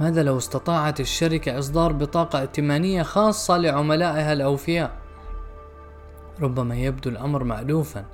ماذا 0.00 0.22
لو 0.22 0.38
استطاعت 0.38 1.00
الشركة 1.00 1.58
إصدار 1.58 1.92
بطاقة 1.92 2.40
ائتمانية 2.40 3.02
خاصة 3.02 3.56
لعملائها 3.56 4.32
الأوفياء؟ 4.32 4.90
ربما 6.40 6.76
يبدو 6.76 7.10
الأمر 7.10 7.44
مألوفا 7.44 8.04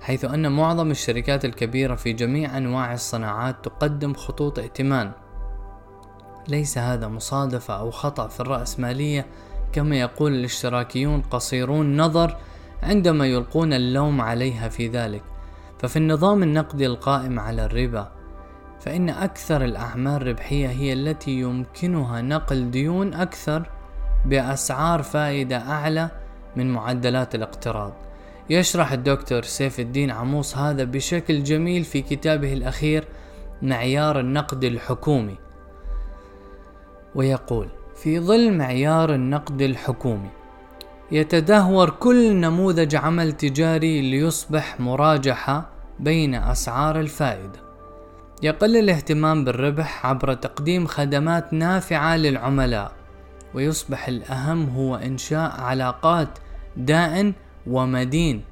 حيث 0.00 0.24
أن 0.24 0.52
معظم 0.52 0.90
الشركات 0.90 1.44
الكبيرة 1.44 1.94
في 1.94 2.12
جميع 2.12 2.56
أنواع 2.56 2.94
الصناعات 2.94 3.64
تقدم 3.64 4.14
خطوط 4.14 4.58
ائتمان. 4.58 5.12
ليس 6.48 6.78
هذا 6.78 7.08
مصادفة 7.08 7.74
أو 7.74 7.90
خطأ 7.90 8.28
في 8.28 8.40
الرأسمالية 8.40 9.26
كما 9.72 9.96
يقول 9.96 10.32
الاشتراكيون 10.32 11.20
قصيرون 11.20 11.96
نظر 11.96 12.36
عندما 12.82 13.26
يلقون 13.26 13.72
اللوم 13.72 14.20
عليها 14.20 14.68
في 14.68 14.88
ذلك. 14.88 15.22
ففي 15.78 15.96
النظام 15.96 16.42
النقدي 16.42 16.86
القائم 16.86 17.40
على 17.40 17.64
الربا 17.64 18.12
فإن 18.80 19.08
أكثر 19.08 19.64
الأعمال 19.64 20.26
ربحية 20.26 20.68
هي 20.68 20.92
التي 20.92 21.30
يمكنها 21.30 22.20
نقل 22.22 22.70
ديون 22.70 23.14
أكثر 23.14 23.70
بأسعار 24.26 25.02
فائدة 25.02 25.56
أعلى 25.56 26.10
من 26.56 26.72
معدلات 26.72 27.34
الاقتراض. 27.34 27.92
يشرح 28.50 28.92
الدكتور 28.92 29.42
سيف 29.42 29.80
الدين 29.80 30.10
عموس 30.10 30.56
هذا 30.56 30.84
بشكل 30.84 31.42
جميل 31.42 31.84
في 31.84 32.02
كتابه 32.02 32.52
الأخير 32.52 33.04
معيار 33.62 34.20
النقد 34.20 34.64
الحكومي. 34.64 35.36
ويقول 37.14 37.68
في 38.02 38.20
ظل 38.20 38.52
معيار 38.52 39.14
النقد 39.14 39.62
الحكومي. 39.62 40.30
يتدهور 41.12 41.90
كل 41.90 42.36
نموذج 42.36 42.96
عمل 42.96 43.32
تجاري 43.32 44.10
ليصبح 44.10 44.80
مراجحة 44.80 45.70
بين 46.00 46.34
أسعار 46.34 47.00
الفائدة. 47.00 47.60
يقل 48.42 48.76
الاهتمام 48.76 49.44
بالربح 49.44 50.06
عبر 50.06 50.34
تقديم 50.34 50.86
خدمات 50.86 51.52
نافعة 51.52 52.16
للعملاء 52.16 52.92
ويصبح 53.54 54.08
الأهم 54.08 54.68
هو 54.68 54.96
إنشاء 54.96 55.60
علاقات 55.60 56.28
دائن 56.76 57.32
ومدين. 57.66 58.44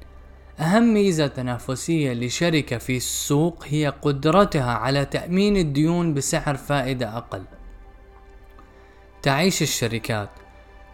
أهم 0.59 0.93
ميزة 0.93 1.27
تنافسية 1.27 2.13
لشركة 2.13 2.77
في 2.77 2.97
السوق 2.97 3.63
هي 3.67 3.93
قدرتها 4.01 4.71
على 4.71 5.05
تأمين 5.05 5.57
الديون 5.57 6.13
بسعر 6.13 6.55
فائدة 6.55 7.17
أقل. 7.17 7.41
تعيش 9.27 9.61
الشركات 9.61 10.29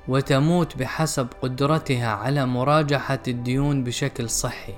وتموت 0.08 0.78
بحسب 0.78 1.28
قدرتها 1.42 2.08
على 2.08 2.46
مراجحة 2.46 3.20
الديون 3.28 3.84
بشكل 3.84 4.30
صحي. 4.30 4.74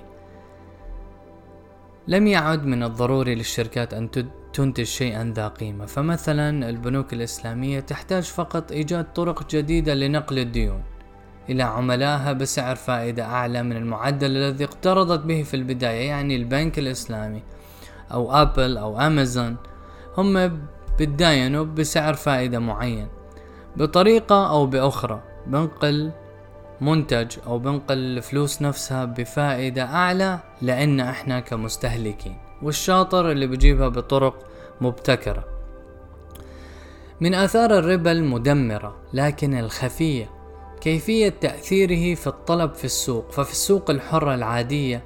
لم 2.08 2.28
يعد 2.28 2.66
من 2.66 2.84
الضروري 2.84 3.36
للشركات 3.36 3.94
أن 3.94 4.12
تنتج 4.54 4.84
شيئا 4.84 5.34
ذا 5.36 5.48
قيمة، 5.48 5.86
فمثلا 5.86 6.70
البنوك 6.70 7.14
الإسلامية 7.14 7.80
تحتاج 7.80 8.24
فقط 8.24 8.72
إيجاد 8.72 9.14
طرق 9.14 9.50
جديدة 9.50 9.94
لنقل 9.94 10.40
الديون. 10.40 10.84
إلى 11.50 11.64
عملائها 11.64 12.34
بسعر 12.34 12.76
فائدة 12.76 13.26
أعلى 13.26 13.64
من 13.64 13.78
المعدل 13.78 14.38
الذي 14.38 14.64
اقترضت 14.64 15.26
به 15.26 15.44
في 15.44 15.54
البداية 15.54 16.08
يعني 16.08 16.36
البنك 16.36 16.80
الإسلامي 16.80 17.44
أو 18.12 18.32
أبل 18.32 18.78
أو 18.78 19.00
أمازون 19.00 19.58
هم 20.18 20.60
بتداينوا 21.00 21.66
بسعر 21.66 22.14
فائدة 22.14 22.60
معين 22.60 23.15
بطريقة 23.78 24.50
أو 24.50 24.66
بأخرى 24.66 25.22
بنقل 25.48 26.12
منتج 26.82 27.38
أو 27.48 27.60
بنقل 27.60 27.98
الفلوس 27.98 28.62
نفسها 28.62 29.06
بفائدة 29.06 29.84
أعلى 29.84 30.40
لأن 30.62 31.00
إحنا 31.00 31.40
كمستهلكين 31.40 32.38
والشاطر 32.62 33.32
اللي 33.32 33.48
بجيبها 33.48 33.88
بطرق 33.88 34.36
مبتكرة. 34.82 35.44
من 37.22 37.34
آثار 37.34 37.80
الربا 37.80 38.12
المدمرة 38.12 38.96
لكن 39.14 39.60
الخفية 39.60 40.30
كيفية 40.82 41.30
تأثيره 41.30 42.16
في 42.16 42.28
الطلب 42.28 42.74
في 42.74 42.86
السوق 42.86 43.32
ففي 43.32 43.52
السوق 43.52 43.90
الحرة 43.90 44.36
العادية 44.36 45.04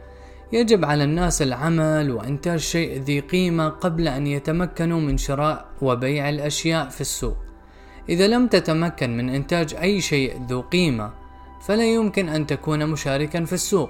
يجب 0.53 0.86
على 0.86 1.03
الناس 1.03 1.41
العمل 1.41 2.12
وإنتاج 2.12 2.60
شيء 2.60 3.01
ذي 3.01 3.19
قيمة 3.19 3.69
قبل 3.69 4.08
أن 4.08 4.27
يتمكنوا 4.27 4.99
من 4.99 5.17
شراء 5.17 5.65
وبيع 5.82 6.29
الأشياء 6.29 6.89
في 6.89 7.01
السوق. 7.01 7.38
إذا 8.09 8.27
لم 8.27 8.47
تتمكن 8.47 9.17
من 9.17 9.29
إنتاج 9.29 9.75
أي 9.75 10.01
شيء 10.01 10.41
ذو 10.49 10.61
قيمة 10.61 11.11
فلا 11.61 11.93
يمكن 11.93 12.29
أن 12.29 12.47
تكون 12.47 12.85
مشاركا 12.85 13.45
في 13.45 13.53
السوق 13.53 13.89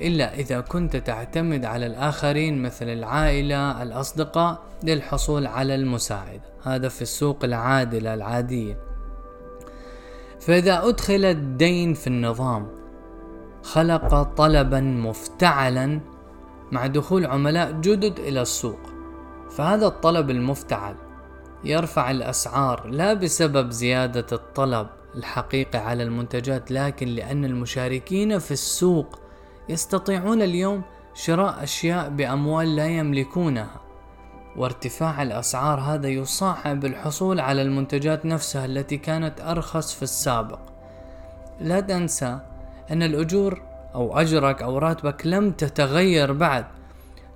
إلا 0.00 0.34
إذا 0.34 0.60
كنت 0.60 0.96
تعتمد 0.96 1.64
على 1.64 1.86
الآخرين 1.86 2.62
مثل 2.62 2.88
العائلة 2.88 3.82
الأصدقاء 3.82 4.62
للحصول 4.82 5.46
على 5.46 5.74
المساعدة 5.74 6.42
هذا 6.62 6.88
في 6.88 7.02
السوق 7.02 7.44
العادلة 7.44 8.14
العادية 8.14 8.78
فإذا 10.40 10.88
أدخل 10.88 11.24
الدين 11.24 11.94
في 11.94 12.06
النظام 12.06 12.68
خلق 13.62 14.22
طلبا 14.22 14.80
مفتعلا 14.80 16.00
مع 16.72 16.86
دخول 16.86 17.26
عملاء 17.26 17.72
جدد 17.72 18.18
إلى 18.18 18.42
السوق 18.42 18.80
فهذا 19.50 19.86
الطلب 19.86 20.30
المفتعل 20.30 20.94
يرفع 21.64 22.10
الأسعار 22.10 22.86
لا 22.86 23.14
بسبب 23.14 23.70
زيادة 23.70 24.26
الطلب 24.32 24.86
الحقيقي 25.16 25.78
على 25.78 26.02
المنتجات 26.02 26.70
لكن 26.70 27.08
لأن 27.08 27.44
المشاركين 27.44 28.38
في 28.38 28.50
السوق 28.50 29.18
يستطيعون 29.68 30.42
اليوم 30.42 30.82
شراء 31.14 31.62
أشياء 31.62 32.08
بأموال 32.08 32.76
لا 32.76 32.86
يملكونها 32.86 33.80
وارتفاع 34.56 35.22
الأسعار 35.22 35.80
هذا 35.80 36.08
يصعب 36.08 36.84
الحصول 36.84 37.40
على 37.40 37.62
المنتجات 37.62 38.26
نفسها 38.26 38.64
التي 38.64 38.96
كانت 38.96 39.40
أرخص 39.40 39.94
في 39.94 40.02
السابق. 40.02 40.58
لا 41.60 41.80
تنسى 41.80 42.38
أن 42.90 43.02
الأجور 43.02 43.62
أو 43.94 44.18
أجرك 44.18 44.62
أو 44.62 44.78
راتبك 44.78 45.26
لم 45.26 45.50
تتغير 45.50 46.32
بعد 46.32 46.64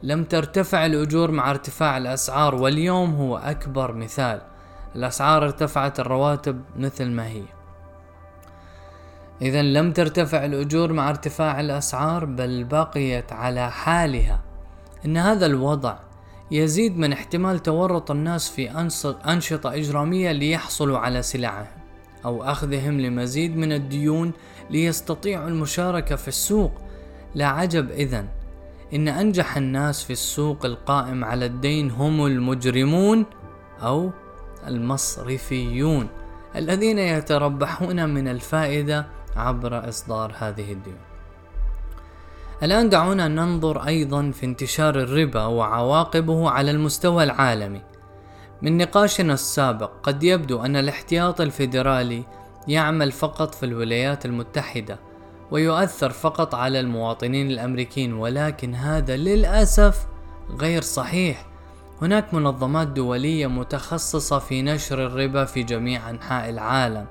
لم 0.02 0.24
ترتفع 0.24 0.86
الأجور 0.86 1.30
مع 1.30 1.50
ارتفاع 1.50 1.96
الأسعار 1.96 2.54
واليوم 2.54 3.14
هو 3.14 3.36
أكبر 3.36 3.92
مثال. 3.92 4.40
الأسعار 4.96 5.44
ارتفعت 5.44 6.00
الرواتب 6.00 6.62
مثل 6.76 7.10
ما 7.10 7.26
هي. 7.26 7.42
إذا 9.42 9.62
لم 9.62 9.92
ترتفع 9.92 10.44
الأجور 10.44 10.92
مع 10.92 11.10
ارتفاع 11.10 11.60
الأسعار 11.60 12.24
بل 12.24 12.64
بقيت 12.64 13.32
على 13.32 13.70
حالها. 13.70 14.40
إن 15.04 15.16
هذا 15.16 15.46
الوضع 15.46 15.96
يزيد 16.50 16.98
من 16.98 17.12
احتمال 17.12 17.58
تورط 17.58 18.10
الناس 18.10 18.50
في 18.50 18.70
أنشطة 19.26 19.74
إجرامية 19.74 20.32
ليحصلوا 20.32 20.98
على 20.98 21.22
سلعهم 21.22 21.66
أو 22.24 22.42
أخذهم 22.42 23.00
لمزيد 23.00 23.56
من 23.56 23.72
الديون 23.72 24.32
ليستطيعوا 24.70 25.48
المشاركة 25.48 26.16
في 26.16 26.28
السوق. 26.28 26.72
لا 27.34 27.46
عجب 27.46 27.90
إذن 27.90 28.28
إن 28.94 29.08
أنجح 29.08 29.56
الناس 29.56 30.04
في 30.04 30.12
السوق 30.12 30.64
القائم 30.64 31.24
على 31.24 31.46
الدين 31.46 31.90
هم 31.90 32.26
المجرمون 32.26 33.26
أو 33.82 34.10
المصرفيون 34.66 36.08
الذين 36.56 36.98
يتربحون 36.98 38.08
من 38.08 38.28
الفائدة 38.28 39.06
عبر 39.36 39.88
إصدار 39.88 40.32
هذه 40.38 40.72
الديون. 40.72 40.98
الآن 42.62 42.88
دعونا 42.88 43.28
ننظر 43.28 43.86
أيضا 43.86 44.30
في 44.30 44.46
انتشار 44.46 45.00
الربا 45.00 45.44
وعواقبه 45.44 46.50
على 46.50 46.70
المستوى 46.70 47.24
العالمي. 47.24 47.82
من 48.62 48.76
نقاشنا 48.76 49.34
السابق 49.34 49.90
قد 50.02 50.22
يبدو 50.22 50.64
أن 50.64 50.76
الاحتياط 50.76 51.40
الفيدرالي 51.40 52.24
يعمل 52.68 53.12
فقط 53.12 53.54
في 53.54 53.66
الولايات 53.66 54.26
المتحدة 54.26 54.98
ويؤثر 55.50 56.10
فقط 56.10 56.54
على 56.54 56.80
المواطنين 56.80 57.50
الأمريكيين 57.50 58.12
ولكن 58.12 58.74
هذا 58.74 59.16
للأسف 59.16 60.06
غير 60.60 60.82
صحيح. 60.82 61.46
هناك 62.02 62.34
منظمات 62.34 62.88
دولية 62.88 63.46
متخصصة 63.46 64.38
في 64.38 64.62
نشر 64.62 65.06
الربا 65.06 65.44
في 65.44 65.62
جميع 65.62 66.10
أنحاء 66.10 66.50
العالم. 66.50 67.06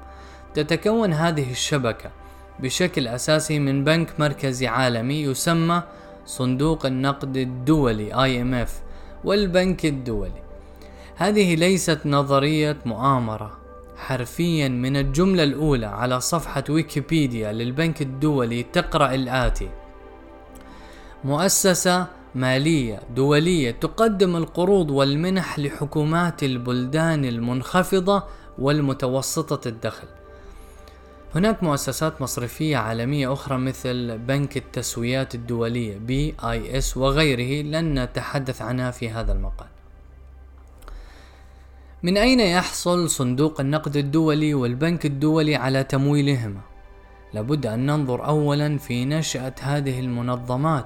تتكون 0.54 1.14
هذه 1.14 1.52
الشبكة 1.52 2.12
بشكل 2.60 3.08
أساسي 3.08 3.60
من 3.60 3.84
بنك 3.84 4.20
مركزي 4.20 4.68
عالمي 4.68 5.22
يسمى 5.22 5.84
صندوق 6.26 6.86
النقد 6.86 7.38
الدولي 7.38 8.12
IMF 8.14 8.70
والبنك 9.24 9.86
الدولي. 9.86 10.42
هذه 11.16 11.56
ليست 11.56 12.00
نظرية 12.06 12.78
مؤامرة. 12.86 13.67
حرفيا 13.98 14.68
من 14.68 14.98
الجملة 14.98 15.44
الأولى 15.44 15.86
على 15.86 16.20
صفحة 16.22 16.64
ويكيبيديا 16.70 17.52
للبنك 17.52 18.02
الدولي 18.02 18.64
تقرأ 18.64 19.14
الآتي. 19.14 19.70
مؤسسة 21.24 22.08
مالية 22.36 23.00
دولية 23.16 23.72
تقدم 23.72 24.36
القروض 24.36 24.92
والمنح 24.92 25.60
لحكومات 25.60 26.44
البلدان 26.44 27.26
المنخفضة 27.26 28.24
والمتوسطة 28.60 29.68
الدخل. 29.68 30.08
هناك 31.36 31.64
مؤسسات 31.64 32.22
مصرفية 32.22 32.78
عالمية 32.78 33.34
أخرى 33.34 33.58
مثل 33.58 34.18
بنك 34.18 34.58
التسويات 34.58 35.36
الدولية 35.36 35.98
بي 35.98 36.36
آي 36.44 36.78
إس 36.78 36.98
وغيره 36.98 37.66
لن 37.66 38.00
نتحدث 38.00 38.62
عنها 38.62 38.92
في 38.92 39.10
هذا 39.10 39.34
المقال. 39.34 39.77
من 42.04 42.18
أين 42.18 42.40
يحصل 42.40 43.10
صندوق 43.10 43.60
النقد 43.60 43.98
الدولي 43.98 44.54
والبنك 44.54 45.06
الدولي 45.06 45.56
على 45.56 45.84
تمويلهما؟ 45.84 46.62
لابد 47.34 47.66
أن 47.66 47.86
ننظر 47.86 48.26
أولا 48.26 48.78
في 48.78 49.06
نشأة 49.06 49.56
هذه 49.62 50.00
المنظمات. 50.00 50.86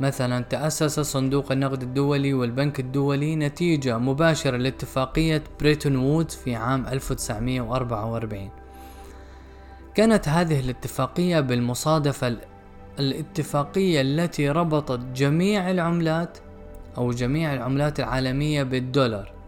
مثلا 0.00 0.44
تأسس 0.44 1.00
صندوق 1.00 1.52
النقد 1.52 1.82
الدولي 1.82 2.34
والبنك 2.34 2.80
الدولي 2.80 3.36
نتيجة 3.36 3.98
مباشرة 3.98 4.56
لاتفاقية 4.56 5.42
بريتون 5.60 5.96
وودز 5.96 6.34
في 6.34 6.54
عام 6.54 6.86
1944 6.86 8.50
كانت 9.94 10.28
هذه 10.28 10.60
الاتفاقية 10.60 11.40
بالمصادفة 11.40 12.36
الاتفاقية 12.98 14.00
التي 14.00 14.50
ربطت 14.50 15.00
جميع 15.14 15.70
العملات 15.70 16.38
أو 16.98 17.10
جميع 17.10 17.54
العملات 17.54 18.00
العالمية 18.00 18.62
بالدولار. 18.62 19.39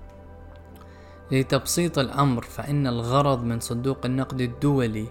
لتبسيط 1.32 1.98
الأمر 1.98 2.42
فإن 2.42 2.86
الغرض 2.86 3.44
من 3.44 3.60
صندوق 3.60 3.98
النقد 4.04 4.40
الدولي 4.40 5.06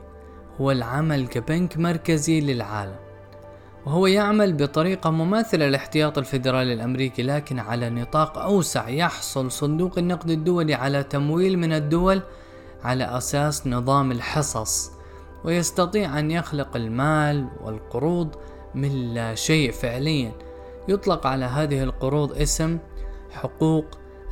هو 0.62 0.72
العمل 0.72 1.28
كبنك 1.28 1.78
مركزي 1.78 2.42
للعالم. 2.42 2.96
وهو 3.86 4.08
يعمل 4.08 4.54
بطريقة 4.54 5.10
مماثلة 5.10 5.66
للاحتياط 5.66 6.18
الفيدرالي 6.18 6.74
الأمريكي 6.74 7.24
لكن 7.24 7.60
على 7.60 7.90
نطاق 7.90 8.38
أوسع 8.38 8.90
يحصل 8.90 9.52
صندوق 9.52 9.98
النقد 9.98 10.30
الدولي 10.30 10.74
على 10.74 11.04
تمويل 11.04 11.60
من 11.60 11.74
الدول 11.74 12.22
على 12.84 13.18
أساس 13.18 13.68
نظام 13.68 14.12
الحصص 14.12 14.92
ويستطيع 15.44 16.20
أن 16.20 16.32
يخلق 16.32 16.76
المال 16.76 17.48
والقروض 17.64 18.36
من 18.76 19.14
لا 19.14 19.36
شيء 19.36 19.72
فعليا. 19.72 20.32
يطلق 20.88 21.28
على 21.28 21.46
هذه 21.46 21.84
القروض 21.84 22.38
اسم 22.38 22.78
حقوق 23.32 23.86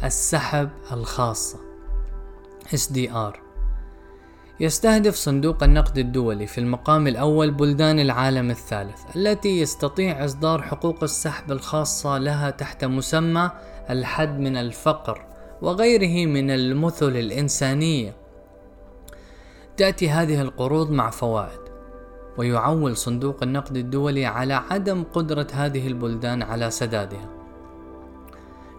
السحب 0.04 0.70
الخاصة. 0.92 1.69
SDR 2.76 3.38
يستهدف 4.60 5.16
صندوق 5.16 5.64
النقد 5.64 5.98
الدولي 5.98 6.48
في 6.48 6.58
المقام 6.58 7.08
الأول 7.08 7.52
بلدان 7.52 8.00
العالم 8.00 8.52
الثالث 8.52 9.16
التي 9.16 9.60
يستطيع 9.60 10.26
إصدار 10.26 10.62
حقوق 10.62 11.04
السحب 11.04 11.52
الخاصة 11.52 12.18
لها 12.18 12.50
تحت 12.50 12.86
مسمى 12.86 13.52
الحد 13.90 14.40
من 14.40 14.58
الفقر 14.58 15.26
وغيره 15.62 16.28
من 16.28 16.52
المثل 16.52 17.18
الإنسانية. 17.18 18.16
تأتي 19.78 20.10
هذه 20.10 20.42
القروض 20.42 20.92
مع 20.92 21.10
فوائد. 21.10 21.60
ويعول 22.38 22.98
صندوق 22.98 23.44
النقد 23.44 23.78
الدولي 23.78 24.26
على 24.26 24.54
عدم 24.54 25.04
قدرة 25.04 25.48
هذه 25.54 25.88
البلدان 25.88 26.42
على 26.44 26.72
سدادها. 26.72 27.39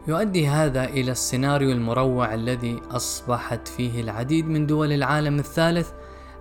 يؤدي 0.09 0.49
هذا 0.49 0.85
إلى 0.85 1.13
السيناريو 1.13 1.73
المروع 1.73 2.35
الذي 2.35 2.81
أصبحت 2.91 3.69
فيه 3.69 4.01
العديد 4.01 4.47
من 4.47 4.67
دول 4.67 4.93
العالم 4.93 5.39
الثالث 5.39 5.91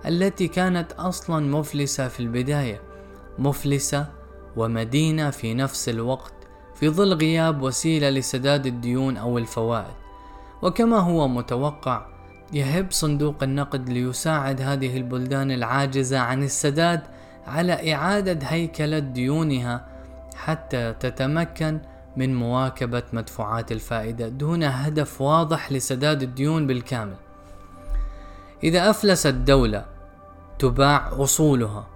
التي 0.06 0.48
كانت 0.48 0.92
أصلا 0.92 1.46
مفلسة 1.58 2.08
في 2.08 2.20
البداية 2.20 2.80
مفلسة 3.38 4.06
ومدينة 4.56 5.30
في 5.30 5.54
نفس 5.54 5.88
الوقت 5.88 6.32
في 6.74 6.88
ظل 6.88 7.14
غياب 7.14 7.62
وسيلة 7.62 8.10
لسداد 8.10 8.66
الديون 8.66 9.16
أو 9.16 9.38
الفوائد. 9.38 9.94
وكما 10.62 10.98
هو 10.98 11.28
متوقع 11.28 12.06
يهب 12.52 12.86
صندوق 12.90 13.42
النقد 13.42 13.88
ليساعد 13.88 14.60
هذه 14.60 14.96
البلدان 14.96 15.50
العاجزة 15.50 16.18
عن 16.18 16.42
السداد 16.42 17.00
على 17.46 17.94
إعادة 17.94 18.46
هيكلة 18.46 18.98
ديونها 18.98 19.86
حتى 20.34 20.94
تتمكن 21.00 21.80
من 22.16 22.34
مواكبة 22.34 23.02
مدفوعات 23.12 23.72
الفائدة 23.72 24.28
دون 24.28 24.62
هدف 24.62 25.20
واضح 25.20 25.72
لسداد 25.72 26.22
الديون 26.22 26.66
بالكامل. 26.66 27.16
إذا 28.64 28.90
أفلست 28.90 29.26
دولة 29.26 29.84
تباع 30.58 31.12
أصولها 31.22 31.86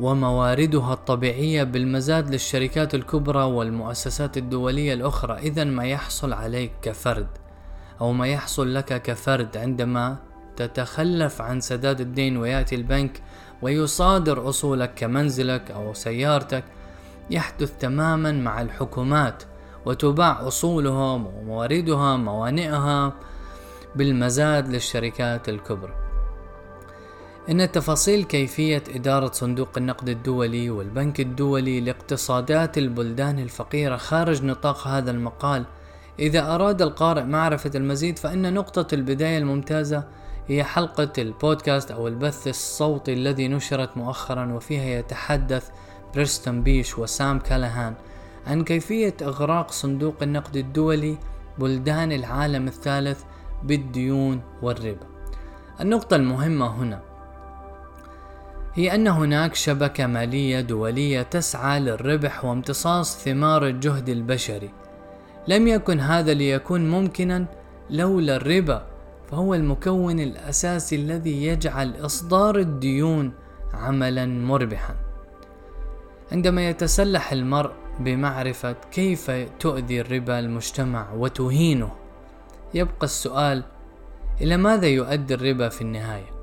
ومواردها 0.00 0.92
الطبيعية 0.92 1.62
بالمزاد 1.62 2.30
للشركات 2.30 2.94
الكبرى 2.94 3.42
والمؤسسات 3.42 4.36
الدولية 4.36 4.94
الأخرى، 4.94 5.38
إذا 5.38 5.64
ما 5.64 5.84
يحصل 5.84 6.32
عليك 6.32 6.72
كفرد 6.82 7.26
أو 8.00 8.12
ما 8.12 8.26
يحصل 8.26 8.74
لك 8.74 9.02
كفرد 9.02 9.56
عندما 9.56 10.16
تتخلف 10.56 11.42
عن 11.42 11.60
سداد 11.60 12.00
الدين 12.00 12.36
ويأتي 12.36 12.74
البنك 12.74 13.22
ويصادر 13.62 14.48
أصولك 14.48 14.94
كمنزلك 14.94 15.70
أو 15.70 15.94
سيارتك 15.94 16.64
يحدث 17.30 17.78
تماما 17.78 18.32
مع 18.32 18.62
الحكومات 18.62 19.42
وتباع 19.86 20.48
أصولهم 20.48 21.26
ومواردهم 21.26 22.24
موانئها 22.24 23.12
بالمزاد 23.96 24.68
للشركات 24.68 25.48
الكبرى. 25.48 25.92
إن 27.50 27.72
تفاصيل 27.72 28.24
كيفية 28.24 28.82
إدارة 28.94 29.32
صندوق 29.32 29.68
النقد 29.76 30.08
الدولي 30.08 30.70
والبنك 30.70 31.20
الدولي 31.20 31.80
لاقتصادات 31.80 32.78
البلدان 32.78 33.38
الفقيرة 33.38 33.96
خارج 33.96 34.44
نطاق 34.44 34.86
هذا 34.86 35.10
المقال. 35.10 35.64
إذا 36.18 36.54
أراد 36.54 36.82
القارئ 36.82 37.22
معرفة 37.22 37.70
المزيد 37.74 38.18
فإن 38.18 38.54
نقطة 38.54 38.94
البداية 38.94 39.38
الممتازة 39.38 40.04
هي 40.48 40.64
حلقة 40.64 41.12
البودكاست 41.18 41.90
أو 41.90 42.08
البث 42.08 42.48
الصوتي 42.48 43.12
الذي 43.12 43.48
نشرت 43.48 43.96
مؤخرا 43.96 44.52
وفيها 44.52 44.98
يتحدث 44.98 45.68
بريستون 46.14 46.62
بيش 46.62 46.98
وسام 46.98 47.38
كالهان. 47.38 47.94
عن 48.46 48.64
كيفية 48.64 49.16
إغراق 49.22 49.70
صندوق 49.70 50.14
النقد 50.22 50.56
الدولي 50.56 51.18
بلدان 51.58 52.12
العالم 52.12 52.66
الثالث 52.68 53.22
بالديون 53.62 54.40
والربا. 54.62 55.06
النقطة 55.80 56.16
المهمة 56.16 56.66
هنا 56.66 57.00
هي 58.74 58.94
أن 58.94 59.08
هناك 59.08 59.54
شبكة 59.54 60.06
مالية 60.06 60.60
دولية 60.60 61.22
تسعى 61.22 61.80
للربح 61.80 62.44
وامتصاص 62.44 63.24
ثمار 63.24 63.66
الجهد 63.66 64.08
البشري. 64.08 64.70
لم 65.48 65.68
يكن 65.68 66.00
هذا 66.00 66.34
ليكون 66.34 66.90
ممكنا 66.90 67.46
لولا 67.90 68.36
الربا 68.36 68.86
فهو 69.30 69.54
المكون 69.54 70.20
الأساسي 70.20 70.96
الذي 70.96 71.46
يجعل 71.46 71.94
إصدار 72.06 72.58
الديون 72.58 73.32
عملا 73.74 74.26
مربحا. 74.26 74.94
عندما 76.32 76.68
يتسلح 76.68 77.32
المرء 77.32 77.83
بمعرفة 78.00 78.76
كيف 78.92 79.30
تؤذي 79.60 80.00
الربا 80.00 80.38
المجتمع 80.38 81.12
وتهينه. 81.12 81.92
يبقى 82.74 83.04
السؤال 83.04 83.64
إلى 84.40 84.56
ماذا 84.56 84.86
يؤدي 84.86 85.34
الربا 85.34 85.68
في 85.68 85.80
النهاية؟ 85.82 86.34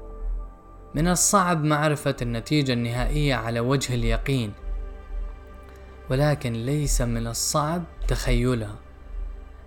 من 0.96 1.08
الصعب 1.08 1.64
معرفة 1.64 2.16
النتيجة 2.22 2.74
النهائية 2.74 3.36
على 3.36 3.60
وجه 3.60 3.96
اليقين. 3.96 4.54
ولكن 6.10 6.54
ليس 6.54 7.02
من 7.02 7.28
الصعب 7.28 7.84
تخيلها. 8.08 8.76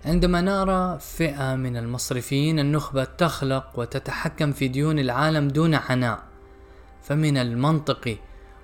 عندما 0.05 0.41
نرى 0.41 0.99
فئة 0.99 1.55
من 1.55 1.77
المصرفيين 1.77 2.59
النخبة 2.59 3.03
تخلق 3.03 3.79
وتتحكم 3.79 4.51
في 4.51 4.67
ديون 4.67 4.99
العالم 4.99 5.47
دون 5.47 5.75
عناء 5.75 6.23
فمن 7.03 7.37
المنطقي 7.37 8.17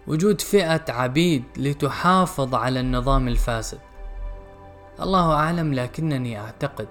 وجود 0.07 0.41
فئة 0.41 0.83
عبيد 0.89 1.43
لتحافظ 1.57 2.55
على 2.55 2.79
النظام 2.79 3.27
الفاسد. 3.27 3.79
الله 5.01 5.33
أعلم 5.33 5.73
لكنني 5.73 6.39
أعتقد 6.39 6.87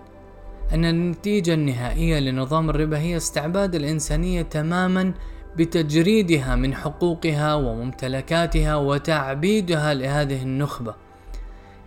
أن 0.73 0.85
النتيجة 0.85 1.55
النهائية 1.55 2.19
لنظام 2.19 2.71
الربا 2.71 2.99
هي 2.99 3.17
استعباد 3.17 3.75
الإنسانية 3.75 4.43
تماما 4.43 5.13
بتجريدها 5.57 6.57
من 6.57 6.75
حقوقها 6.75 7.55
وممتلكاتها 7.55 8.77
وتعبيدها 8.77 9.95
لهذه 9.95 10.43
النخبة. 10.43 10.95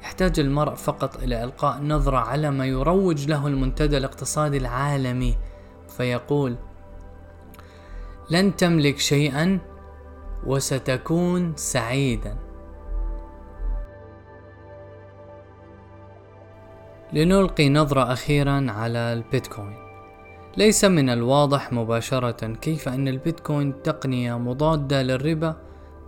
يحتاج 0.01 0.39
المرء 0.39 0.75
فقط 0.75 1.23
إلى 1.23 1.43
إلقاء 1.43 1.81
نظرة 1.81 2.17
على 2.17 2.51
ما 2.51 2.65
يروج 2.65 3.27
له 3.27 3.47
المنتدى 3.47 3.97
الاقتصادي 3.97 4.57
العالمي 4.57 5.37
فيقول 5.97 6.55
لن 8.29 8.55
تملك 8.55 8.99
شيئا 8.99 9.59
وستكون 10.45 11.53
سعيدا. 11.55 12.35
لنلقي 17.13 17.69
نظرة 17.69 18.13
أخيرا 18.13 18.65
على 18.71 19.13
البيتكوين. 19.13 19.75
ليس 20.57 20.85
من 20.85 21.09
الواضح 21.09 21.73
مباشرة 21.73 22.53
كيف 22.53 22.89
أن 22.89 23.07
البيتكوين 23.07 23.81
تقنية 23.83 24.37
مضادة 24.37 25.01
للربا 25.01 25.55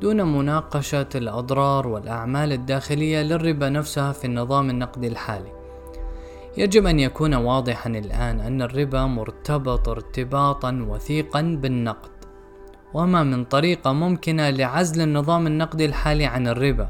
دون 0.02 0.22
مناقشة 0.22 1.10
الأضرار 1.16 1.88
والأعمال 1.88 2.52
الداخلية 2.52 3.22
للربا 3.22 3.70
نفسها 3.70 4.12
في 4.12 4.26
النظام 4.26 4.70
النقدي 4.70 5.08
الحالي. 5.08 5.52
يجب 6.58 6.86
أن 6.86 7.00
يكون 7.00 7.34
واضحا 7.34 7.90
الآن 7.90 8.40
أن 8.40 8.62
الربا 8.62 9.06
مرتبط 9.06 9.90
ارتباطا 9.90 10.86
وثيقا 10.90 11.42
بالنقد، 11.42 12.15
وما 12.94 13.24
من 13.24 13.46
طريقة 13.46 13.94
ممكنة 13.94 14.50
لعزل 14.50 15.02
النظام 15.02 15.48
النقدي 15.48 15.86
الحالي 15.86 16.26
عن 16.26 16.48
الربا. 16.48 16.90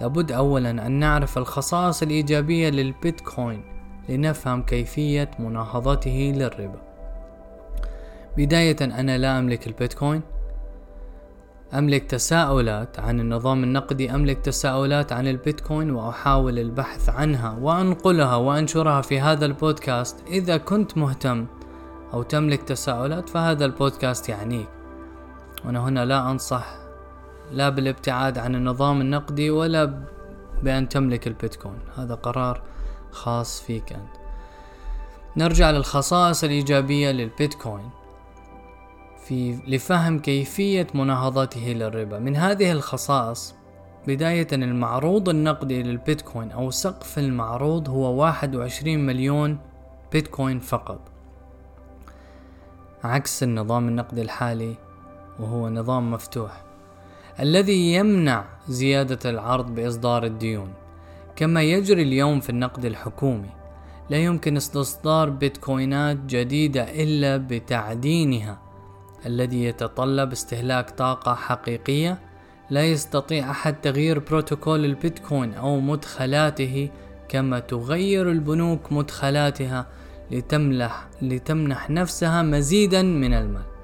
لابد 0.00 0.32
أولا 0.32 0.70
أن 0.70 0.92
نعرف 0.92 1.38
الخصائص 1.38 2.02
الإيجابية 2.02 2.68
للبيتكوين 2.68 3.64
لنفهم 4.08 4.62
كيفية 4.62 5.30
مناهضته 5.38 6.32
للربا. 6.36 6.82
بداية 8.36 8.76
أنا 8.80 9.18
لا 9.18 9.38
أملك 9.38 9.66
البيتكوين 9.66 10.22
أملك 11.74 12.02
تساؤلات 12.04 13.00
عن 13.00 13.20
النظام 13.20 13.64
النقدي 13.64 14.14
أملك 14.14 14.38
تساؤلات 14.38 15.12
عن 15.12 15.28
البيتكوين 15.28 15.90
وأحاول 15.90 16.58
البحث 16.58 17.08
عنها 17.08 17.58
وأنقلها 17.60 18.36
وأنشرها 18.36 19.00
في 19.00 19.20
هذا 19.20 19.46
البودكاست 19.46 20.16
إذا 20.26 20.56
كنت 20.56 20.98
مهتم 20.98 21.46
أو 22.14 22.22
تملك 22.22 22.62
تساؤلات 22.62 23.28
فهذا 23.28 23.64
البودكاست 23.64 24.28
يعنيك 24.28 24.68
وأنا 25.66 25.80
هنا 25.80 26.04
لا 26.04 26.30
أنصح 26.30 26.66
لا 27.52 27.68
بالابتعاد 27.68 28.38
عن 28.38 28.54
النظام 28.54 29.00
النقدي 29.00 29.50
ولا 29.50 30.02
بأن 30.62 30.88
تملك 30.88 31.26
البيتكوين. 31.26 31.78
هذا 31.96 32.14
قرار 32.14 32.62
خاص 33.10 33.60
فيك 33.60 33.92
أنت. 33.92 34.16
نرجع 35.36 35.70
للخصائص 35.70 36.44
الإيجابية 36.44 37.10
للبيتكوين 37.10 37.90
في 39.24 39.58
لفهم 39.66 40.18
كيفية 40.18 40.86
مناهضته 40.94 41.60
للربا. 41.60 42.18
من 42.18 42.36
هذه 42.36 42.72
الخصائص 42.72 43.54
بداية 44.06 44.48
المعروض 44.52 45.28
النقدي 45.28 45.82
للبيتكوين 45.82 46.50
أو 46.50 46.70
سقف 46.70 47.18
المعروض 47.18 47.88
هو 47.88 48.14
21 48.14 48.98
مليون 48.98 49.58
بيتكوين 50.12 50.60
فقط. 50.60 51.00
عكس 53.04 53.42
النظام 53.42 53.88
النقدي 53.88 54.22
الحالي 54.22 54.85
وهو 55.40 55.68
نظام 55.68 56.10
مفتوح 56.10 56.62
الذي 57.40 57.94
يمنع 57.94 58.44
زيادة 58.68 59.30
العرض 59.30 59.74
بإصدار 59.74 60.24
الديون. 60.24 60.72
كما 61.36 61.62
يجري 61.62 62.02
اليوم 62.02 62.40
في 62.40 62.50
النقد 62.50 62.84
الحكومي 62.84 63.50
لا 64.10 64.16
يمكن 64.16 64.56
استصدار 64.56 65.30
بيتكوينات 65.30 66.16
جديدة 66.16 66.82
إلا 66.82 67.36
بتعدينها. 67.36 68.58
الذي 69.26 69.64
يتطلب 69.64 70.32
استهلاك 70.32 70.90
طاقة 70.90 71.34
حقيقية 71.34 72.18
لا 72.70 72.84
يستطيع 72.84 73.50
أحد 73.50 73.80
تغيير 73.80 74.18
بروتوكول 74.18 74.84
البيتكوين 74.84 75.54
أو 75.54 75.80
مدخلاته 75.80 76.90
كما 77.28 77.58
تغير 77.58 78.30
البنوك 78.30 78.92
مدخلاتها 78.92 79.86
لتملح 80.30 81.08
لتمنح 81.22 81.90
نفسها 81.90 82.42
مزيدا 82.42 83.02
من 83.02 83.34
المال. 83.34 83.75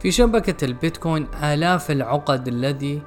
في 0.00 0.10
شبكة 0.10 0.64
البيتكوين 0.64 1.26
آلاف 1.42 1.90
العقد 1.90 2.48
الذي 2.48 3.02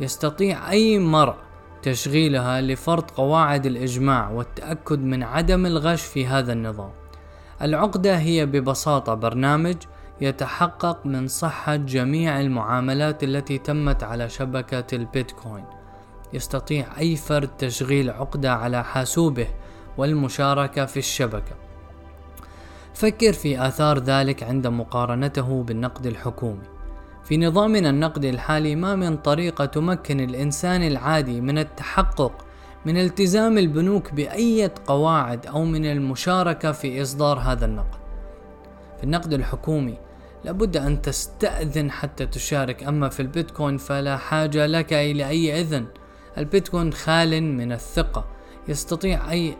يستطيع 0.00 0.70
أي 0.70 0.98
مرء 0.98 1.34
تشغيلها 1.82 2.60
لفرض 2.60 3.10
قواعد 3.10 3.66
الإجماع 3.66 4.30
والتأكد 4.30 4.98
من 4.98 5.22
عدم 5.22 5.66
الغش 5.66 6.02
في 6.02 6.26
هذا 6.26 6.52
النظام. 6.52 6.90
العقدة 7.62 8.18
هي 8.18 8.46
ببساطة 8.46 9.14
برنامج 9.14 9.76
يتحقق 10.20 11.06
من 11.06 11.28
صحة 11.28 11.76
جميع 11.76 12.40
المعاملات 12.40 13.24
التي 13.24 13.58
تمت 13.58 14.02
على 14.02 14.28
شبكة 14.28 14.84
البيتكوين. 14.92 15.64
يستطيع 16.32 16.86
أي 16.98 17.16
فرد 17.16 17.48
تشغيل 17.48 18.10
عقدة 18.10 18.52
على 18.52 18.84
حاسوبه 18.84 19.46
والمشاركة 19.98 20.84
في 20.84 20.96
الشبكة. 20.96 21.56
فكر 22.94 23.32
في 23.32 23.66
آثار 23.66 23.98
ذلك 23.98 24.42
عند 24.42 24.66
مقارنته 24.66 25.62
بالنقد 25.62 26.06
الحكومي. 26.06 26.62
في 27.24 27.36
نظامنا 27.36 27.90
النقدي 27.90 28.30
الحالي 28.30 28.76
ما 28.76 28.94
من 28.94 29.16
طريقة 29.16 29.64
تمكن 29.64 30.20
الإنسان 30.20 30.82
العادي 30.82 31.40
من 31.40 31.58
التحقق 31.58 32.32
من 32.86 32.96
التزام 32.96 33.58
البنوك 33.58 34.12
بأية 34.12 34.74
قواعد 34.86 35.46
أو 35.46 35.64
من 35.64 35.86
المشاركة 35.86 36.72
في 36.72 37.02
إصدار 37.02 37.38
هذا 37.38 37.64
النقد. 37.66 37.98
في 38.98 39.04
النقد 39.04 39.32
الحكومي 39.32 39.98
لابد 40.44 40.76
أن 40.76 41.02
تستأذن 41.02 41.90
حتى 41.90 42.26
تشارك 42.26 42.84
أما 42.84 43.08
في 43.08 43.20
البيتكوين 43.20 43.78
فلا 43.78 44.16
حاجة 44.16 44.66
لك 44.66 44.92
إلى 44.92 45.28
أي 45.28 45.60
إذن 45.60 45.86
البيتكوين 46.38 46.92
خال 46.92 47.42
من 47.42 47.72
الثقة 47.72 48.33
يستطيع 48.68 49.30
أي 49.30 49.56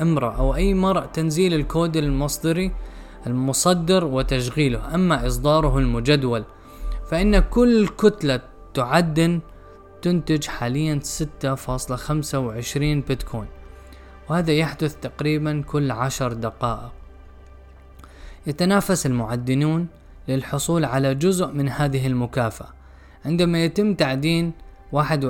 أمرأة 0.00 0.36
أو 0.36 0.54
أي 0.54 0.74
مرء 0.74 1.06
تنزيل 1.06 1.54
الكود 1.54 1.96
المصدري 1.96 2.72
المصدر 3.26 4.04
وتشغيله 4.04 4.94
أما 4.94 5.26
إصداره 5.26 5.78
المجدول 5.78 6.44
فإن 7.10 7.38
كل 7.38 7.88
كتلة 7.88 8.40
تعدن 8.74 9.40
تنتج 10.02 10.46
حاليا 10.46 11.00
6.25 11.44 12.76
بيتكوين 12.76 13.48
وهذا 14.28 14.52
يحدث 14.52 14.96
تقريبا 14.96 15.62
كل 15.66 15.90
عشر 15.90 16.32
دقائق. 16.32 16.92
يتنافس 18.46 19.06
المعدنون 19.06 19.86
للحصول 20.28 20.84
على 20.84 21.14
جزء 21.14 21.46
من 21.46 21.68
هذه 21.68 22.06
المكافأة. 22.06 22.68
عندما 23.24 23.64
يتم 23.64 23.94
تعدين 23.94 24.52
واحد 24.92 25.24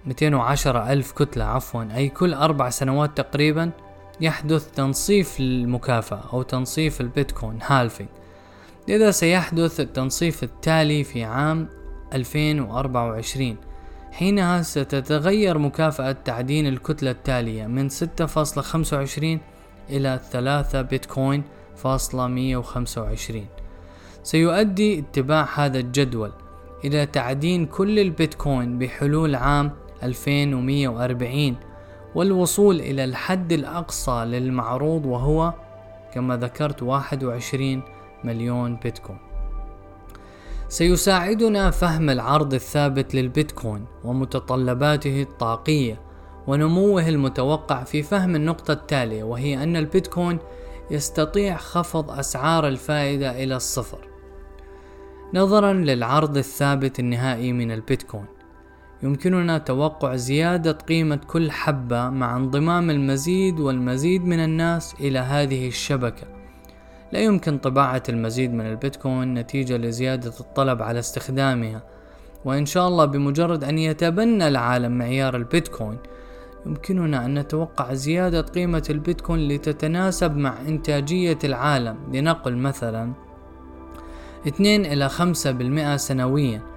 وعشرين 0.00 0.06
ميتين 0.06 0.34
وعشرة 0.34 0.92
ألف 0.92 1.12
كتلة 1.12 1.44
عفوا 1.44 1.84
أي 1.94 2.08
كل 2.08 2.34
أربع 2.34 2.70
سنوات 2.70 3.16
تقريبا 3.16 3.70
يحدث 4.20 4.70
تنصيف 4.70 5.40
المكافأة 5.40 6.22
أو 6.32 6.42
تنصيف 6.42 7.00
البيتكوين 7.00 7.58
هالفينج 7.62 8.08
لذا 8.88 9.10
سيحدث 9.10 9.80
التنصيف 9.80 10.42
التالي 10.42 11.04
في 11.04 11.24
عام 11.24 11.68
2024 12.12 13.56
حينها 14.12 14.62
ستتغير 14.62 15.58
مكافأة 15.58 16.12
تعدين 16.12 16.66
الكتلة 16.66 17.10
التالية 17.10 17.66
من 17.66 17.90
6.25 17.90 17.96
إلى 19.90 20.20
3 20.30 20.82
بيتكوين 20.82 21.42
فاصلة 21.76 22.26
125 22.26 23.46
سيؤدي 24.22 24.98
اتباع 24.98 25.48
هذا 25.54 25.78
الجدول 25.78 26.32
إلى 26.84 27.06
تعدين 27.06 27.66
كل 27.66 27.98
البيتكوين 27.98 28.78
بحلول 28.78 29.34
عام 29.34 29.70
2140 30.02 31.56
والوصول 32.14 32.80
إلى 32.80 33.04
الحد 33.04 33.52
الأقصى 33.52 34.24
للمعروض 34.24 35.06
وهو 35.06 35.54
كما 36.14 36.36
ذكرت 36.36 36.82
21 36.82 37.82
مليون 38.24 38.76
بيتكوين. 38.76 39.18
سيساعدنا 40.68 41.70
فهم 41.70 42.10
العرض 42.10 42.54
الثابت 42.54 43.14
للبيتكوين 43.14 43.84
ومتطلباته 44.04 45.22
الطاقية 45.22 46.00
ونموه 46.46 47.08
المتوقع 47.08 47.84
في 47.84 48.02
فهم 48.02 48.36
النقطة 48.36 48.72
التالية 48.72 49.22
وهي 49.22 49.62
أن 49.62 49.76
البيتكوين 49.76 50.38
يستطيع 50.90 51.56
خفض 51.56 52.10
أسعار 52.10 52.68
الفائدة 52.68 53.42
إلى 53.42 53.56
الصفر. 53.56 54.08
نظرا 55.34 55.72
للعرض 55.72 56.36
الثابت 56.36 57.00
النهائي 57.00 57.52
من 57.52 57.72
البيتكوين. 57.72 58.39
يمكننا 59.02 59.58
توقع 59.58 60.16
زيادة 60.16 60.72
قيمة 60.72 61.20
كل 61.26 61.50
حبة 61.50 62.10
مع 62.10 62.36
انضمام 62.36 62.90
المزيد 62.90 63.60
والمزيد 63.60 64.24
من 64.24 64.38
الناس 64.38 64.94
إلى 65.00 65.18
هذه 65.18 65.68
الشبكة. 65.68 66.26
لا 67.12 67.20
يمكن 67.20 67.58
طباعة 67.58 68.02
المزيد 68.08 68.52
من 68.54 68.66
البيتكوين 68.66 69.34
نتيجة 69.34 69.76
لزيادة 69.76 70.32
الطلب 70.40 70.82
على 70.82 70.98
استخدامها 70.98 71.82
وإن 72.44 72.66
شاء 72.66 72.88
الله 72.88 73.04
بمجرد 73.04 73.64
أن 73.64 73.78
يتبنى 73.78 74.48
العالم 74.48 74.98
معيار 74.98 75.36
البيتكوين 75.36 75.98
يمكننا 76.66 77.26
أن 77.26 77.38
نتوقع 77.38 77.94
زيادة 77.94 78.40
قيمة 78.40 78.82
البيتكوين 78.90 79.48
لتتناسب 79.48 80.36
مع 80.36 80.54
إنتاجية 80.68 81.38
العالم. 81.44 81.96
لنقل 82.12 82.56
مثلا 82.56 83.12
2 84.46 84.86
إلى 84.86 85.08
5% 85.08 85.96
سنويا. 85.96 86.69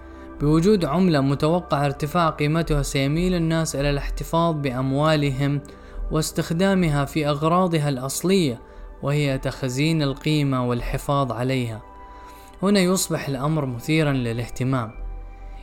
بوجود 0.43 0.85
عملة 0.85 1.21
متوقع 1.21 1.85
ارتفاع 1.85 2.29
قيمتها 2.29 2.81
سيميل 2.81 3.35
الناس 3.35 3.75
إلى 3.75 3.89
الاحتفاظ 3.89 4.55
بأموالهم 4.55 5.61
واستخدامها 6.11 7.05
في 7.05 7.27
أغراضها 7.27 7.89
الأصلية 7.89 8.61
وهي 9.03 9.37
تخزين 9.37 10.01
القيمة 10.01 10.67
والحفاظ 10.67 11.31
عليها. 11.31 11.81
هنا 12.63 12.79
يصبح 12.79 13.27
الأمر 13.27 13.65
مثيرا 13.65 14.13
للاهتمام. 14.13 14.91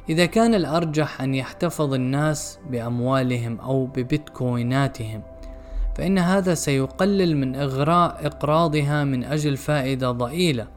إذا 0.09 0.27
كان 0.27 0.55
الأرجح 0.55 1.21
أن 1.21 1.35
يحتفظ 1.35 1.95
الناس 1.95 2.59
بأموالهم 2.71 3.61
أو 3.61 3.87
ببيتكويناتهم 3.87 5.23
فإن 5.97 6.19
هذا 6.19 6.55
سيقلل 6.55 7.37
من 7.37 7.57
إغراء 7.57 8.27
إقراضها 8.27 9.05
من 9.05 9.25
أجل 9.25 9.57
فائدة 9.57 10.11
ضئيلة. 10.11 10.69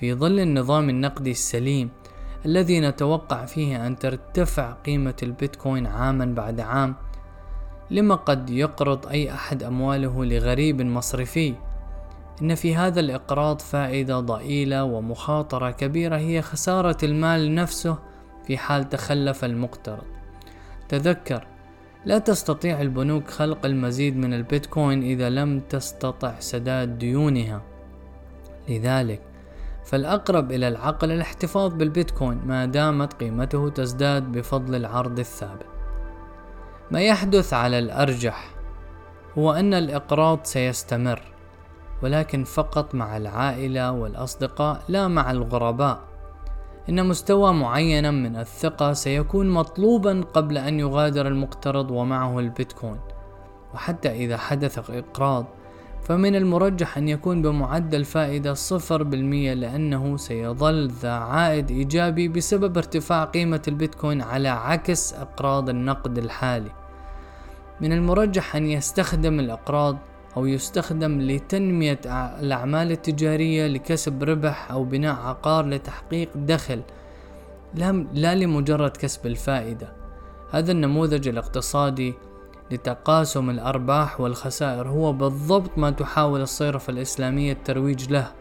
في 0.00 0.14
ظل 0.14 0.40
النظام 0.40 0.88
النقدي 0.88 1.30
السليم 1.30 1.90
الذي 2.44 2.80
نتوقع 2.80 3.44
فيه 3.44 3.86
أن 3.86 3.98
ترتفع 3.98 4.72
قيمة 4.72 5.14
البيتكوين 5.22 5.86
عاما 5.86 6.24
بعد 6.24 6.60
عام 6.60 6.94
لما 7.90 8.14
قد 8.14 8.50
يقرض 8.50 9.06
أي 9.06 9.32
أحد 9.32 9.62
أمواله 9.62 10.24
لغريب 10.24 10.82
مصرفي. 10.82 11.54
إن 12.42 12.54
في 12.54 12.76
هذا 12.76 13.00
الإقراض 13.00 13.60
فائدة 13.60 14.20
ضئيلة 14.20 14.84
ومخاطرة 14.84 15.70
كبيرة 15.70 16.16
هي 16.16 16.42
خسارة 16.42 16.96
المال 17.02 17.54
نفسه 17.54 17.98
في 18.46 18.58
حال 18.58 18.88
تخلف 18.88 19.44
المقترض. 19.44 20.04
تذكر 20.88 21.46
لا 22.04 22.18
تستطيع 22.18 22.80
البنوك 22.80 23.30
خلق 23.30 23.66
المزيد 23.66 24.16
من 24.16 24.34
البيتكوين 24.34 25.02
إذا 25.02 25.30
لم 25.30 25.60
تستطع 25.60 26.34
سداد 26.38 26.98
ديونها. 26.98 27.62
لذلك 28.68 29.35
فالأقرب 29.86 30.52
إلى 30.52 30.68
العقل 30.68 31.12
الاحتفاظ 31.12 31.72
بالبيتكوين 31.72 32.40
ما 32.46 32.64
دامت 32.64 33.12
قيمته 33.12 33.68
تزداد 33.68 34.32
بفضل 34.32 34.74
العرض 34.74 35.18
الثابت. 35.18 35.66
ما 36.90 37.02
يحدث 37.02 37.54
على 37.54 37.78
الأرجح 37.78 38.50
هو 39.38 39.52
أن 39.52 39.74
الإقراض 39.74 40.38
سيستمر 40.42 41.22
ولكن 42.02 42.44
فقط 42.44 42.94
مع 42.94 43.16
العائلة 43.16 43.92
والأصدقاء 43.92 44.82
لا 44.88 45.08
مع 45.08 45.30
الغرباء. 45.30 45.98
إن 46.88 47.08
مستوى 47.08 47.52
معينا 47.52 48.10
من 48.10 48.36
الثقة 48.36 48.92
سيكون 48.92 49.50
مطلوبا 49.50 50.20
قبل 50.34 50.58
أن 50.58 50.80
يغادر 50.80 51.26
المقترض 51.26 51.90
ومعه 51.90 52.38
البيتكوين. 52.38 53.00
وحتى 53.74 54.10
إذا 54.12 54.36
حدث 54.36 54.90
إقراض 54.90 55.46
فمن 56.06 56.36
المرجح 56.36 56.98
أن 56.98 57.08
يكون 57.08 57.42
بمعدل 57.42 58.04
فائدة 58.04 58.54
صفر 58.54 59.02
بالمية 59.02 59.54
لأنه 59.54 60.16
سيظل 60.16 60.88
ذا 60.88 61.10
عائد 61.10 61.70
إيجابي 61.70 62.28
بسبب 62.28 62.76
ارتفاع 62.76 63.24
قيمة 63.24 63.62
البيتكوين 63.68 64.22
على 64.22 64.48
عكس 64.48 65.14
أقراض 65.14 65.68
النقد 65.68 66.18
الحالي. 66.18 66.70
من 67.80 67.92
المرجح 67.92 68.56
أن 68.56 68.66
يستخدم 68.66 69.40
الأقراض 69.40 69.96
أو 70.36 70.46
يستخدم 70.46 71.20
لتنمية 71.20 72.00
الأعمال 72.40 72.92
التجارية 72.92 73.66
لكسب 73.66 74.22
ربح 74.22 74.70
أو 74.70 74.84
بناء 74.84 75.14
عقار 75.14 75.66
لتحقيق 75.66 76.28
دخل 76.36 76.82
لا 78.14 78.34
لمجرد 78.34 78.90
كسب 78.90 79.26
الفائدة. 79.26 79.92
هذا 80.50 80.72
النموذج 80.72 81.28
الاقتصادي 81.28 82.14
لتقاسم 82.70 83.50
الأرباح 83.50 84.20
والخسائر. 84.20 84.88
هو 84.88 85.12
بالضبط 85.12 85.78
ما 85.78 85.90
تحاول 85.90 86.40
الصيرفة 86.40 86.90
الإسلامية 86.90 87.52
الترويج 87.52 88.12
له. 88.12 88.32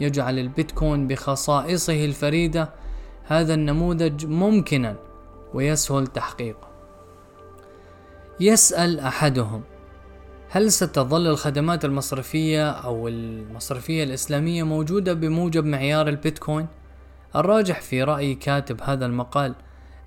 يجعل 0.00 0.38
البيتكوين 0.38 1.08
بخصائصه 1.08 2.04
الفريدة 2.04 2.70
هذا 3.24 3.54
النموذج 3.54 4.26
ممكنا 4.26 4.96
ويسهل 5.54 6.06
تحقيقه. 6.06 6.68
يسأل 8.40 9.00
أحدهم 9.00 9.62
هل 10.50 10.72
ستظل 10.72 11.26
الخدمات 11.26 11.84
المصرفية 11.84 12.70
أو 12.70 13.08
المصرفية 13.08 14.04
الإسلامية 14.04 14.62
موجودة 14.62 15.12
بموجب 15.12 15.64
معيار 15.64 16.08
البيتكوين؟ 16.08 16.66
الراجح 17.36 17.80
في 17.80 18.02
رأي 18.02 18.34
كاتب 18.34 18.80
هذا 18.82 19.06
المقال 19.06 19.54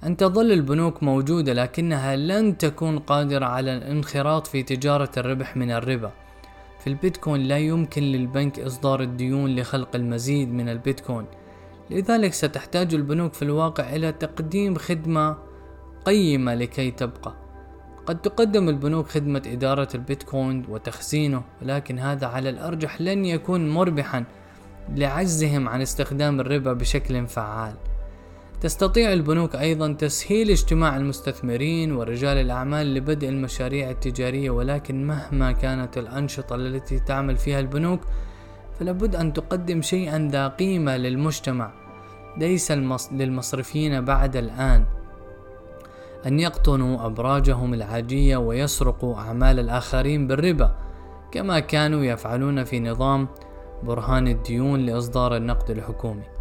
أن 0.03 0.17
تظل 0.17 0.51
البنوك 0.51 1.03
موجودة 1.03 1.53
لكنها 1.53 2.15
لن 2.15 2.57
تكون 2.57 2.99
قادرة 2.99 3.45
على 3.45 3.77
الانخراط 3.77 4.47
في 4.47 4.63
تجارة 4.63 5.11
الربح 5.17 5.57
من 5.57 5.71
الربا. 5.71 6.11
في 6.79 6.87
البيتكوين 6.87 7.41
لا 7.41 7.57
يمكن 7.57 8.03
للبنك 8.03 8.59
إصدار 8.59 9.01
الديون 9.01 9.55
لخلق 9.55 9.95
المزيد 9.95 10.53
من 10.53 10.69
البيتكوين. 10.69 11.25
لذلك 11.89 12.33
ستحتاج 12.33 12.93
البنوك 12.93 13.33
في 13.33 13.41
الواقع 13.41 13.95
إلى 13.95 14.11
تقديم 14.11 14.75
خدمة 14.75 15.37
قيمة 16.05 16.53
لكي 16.53 16.91
تبقى. 16.91 17.33
قد 18.05 18.21
تقدم 18.21 18.69
البنوك 18.69 19.07
خدمة 19.07 19.41
إدارة 19.47 19.87
البيتكوين 19.95 20.65
وتخزينه 20.69 21.43
ولكن 21.61 21.99
هذا 21.99 22.27
على 22.27 22.49
الأرجح 22.49 23.01
لن 23.01 23.25
يكون 23.25 23.69
مربحا 23.69 24.23
لعجزهم 24.95 25.69
عن 25.69 25.81
استخدام 25.81 26.39
الربا 26.39 26.73
بشكل 26.73 27.27
فعال. 27.27 27.73
تستطيع 28.61 29.13
البنوك 29.13 29.55
أيضا 29.55 29.93
تسهيل 29.93 30.49
اجتماع 30.49 30.97
المستثمرين 30.97 31.91
ورجال 31.91 32.37
الأعمال 32.37 32.93
لبدء 32.93 33.29
المشاريع 33.29 33.89
التجارية 33.89 34.49
ولكن 34.49 35.07
مهما 35.07 35.51
كانت 35.51 35.97
الأنشطة 35.97 36.55
التي 36.55 36.99
تعمل 36.99 37.37
فيها 37.37 37.59
البنوك 37.59 37.99
فلابد 38.79 39.15
أن 39.15 39.33
تقدم 39.33 39.81
شيئا 39.81 40.29
ذا 40.31 40.47
قيمة 40.47 40.97
للمجتمع. 40.97 41.71
ليس 42.37 42.71
للمصرفيين 43.11 44.05
بعد 44.05 44.35
الآن 44.35 44.85
أن 46.25 46.39
يقطنوا 46.39 47.05
أبراجهم 47.05 47.73
العاجية 47.73 48.37
ويسرقوا 48.37 49.15
أعمال 49.15 49.59
الآخرين 49.59 50.27
بالربا 50.27 50.75
كما 51.31 51.59
كانوا 51.59 52.03
يفعلون 52.03 52.63
في 52.63 52.79
نظام 52.79 53.27
برهان 53.83 54.27
الديون 54.27 54.79
لإصدار 54.79 55.35
النقد 55.35 55.69
الحكومي. 55.69 56.34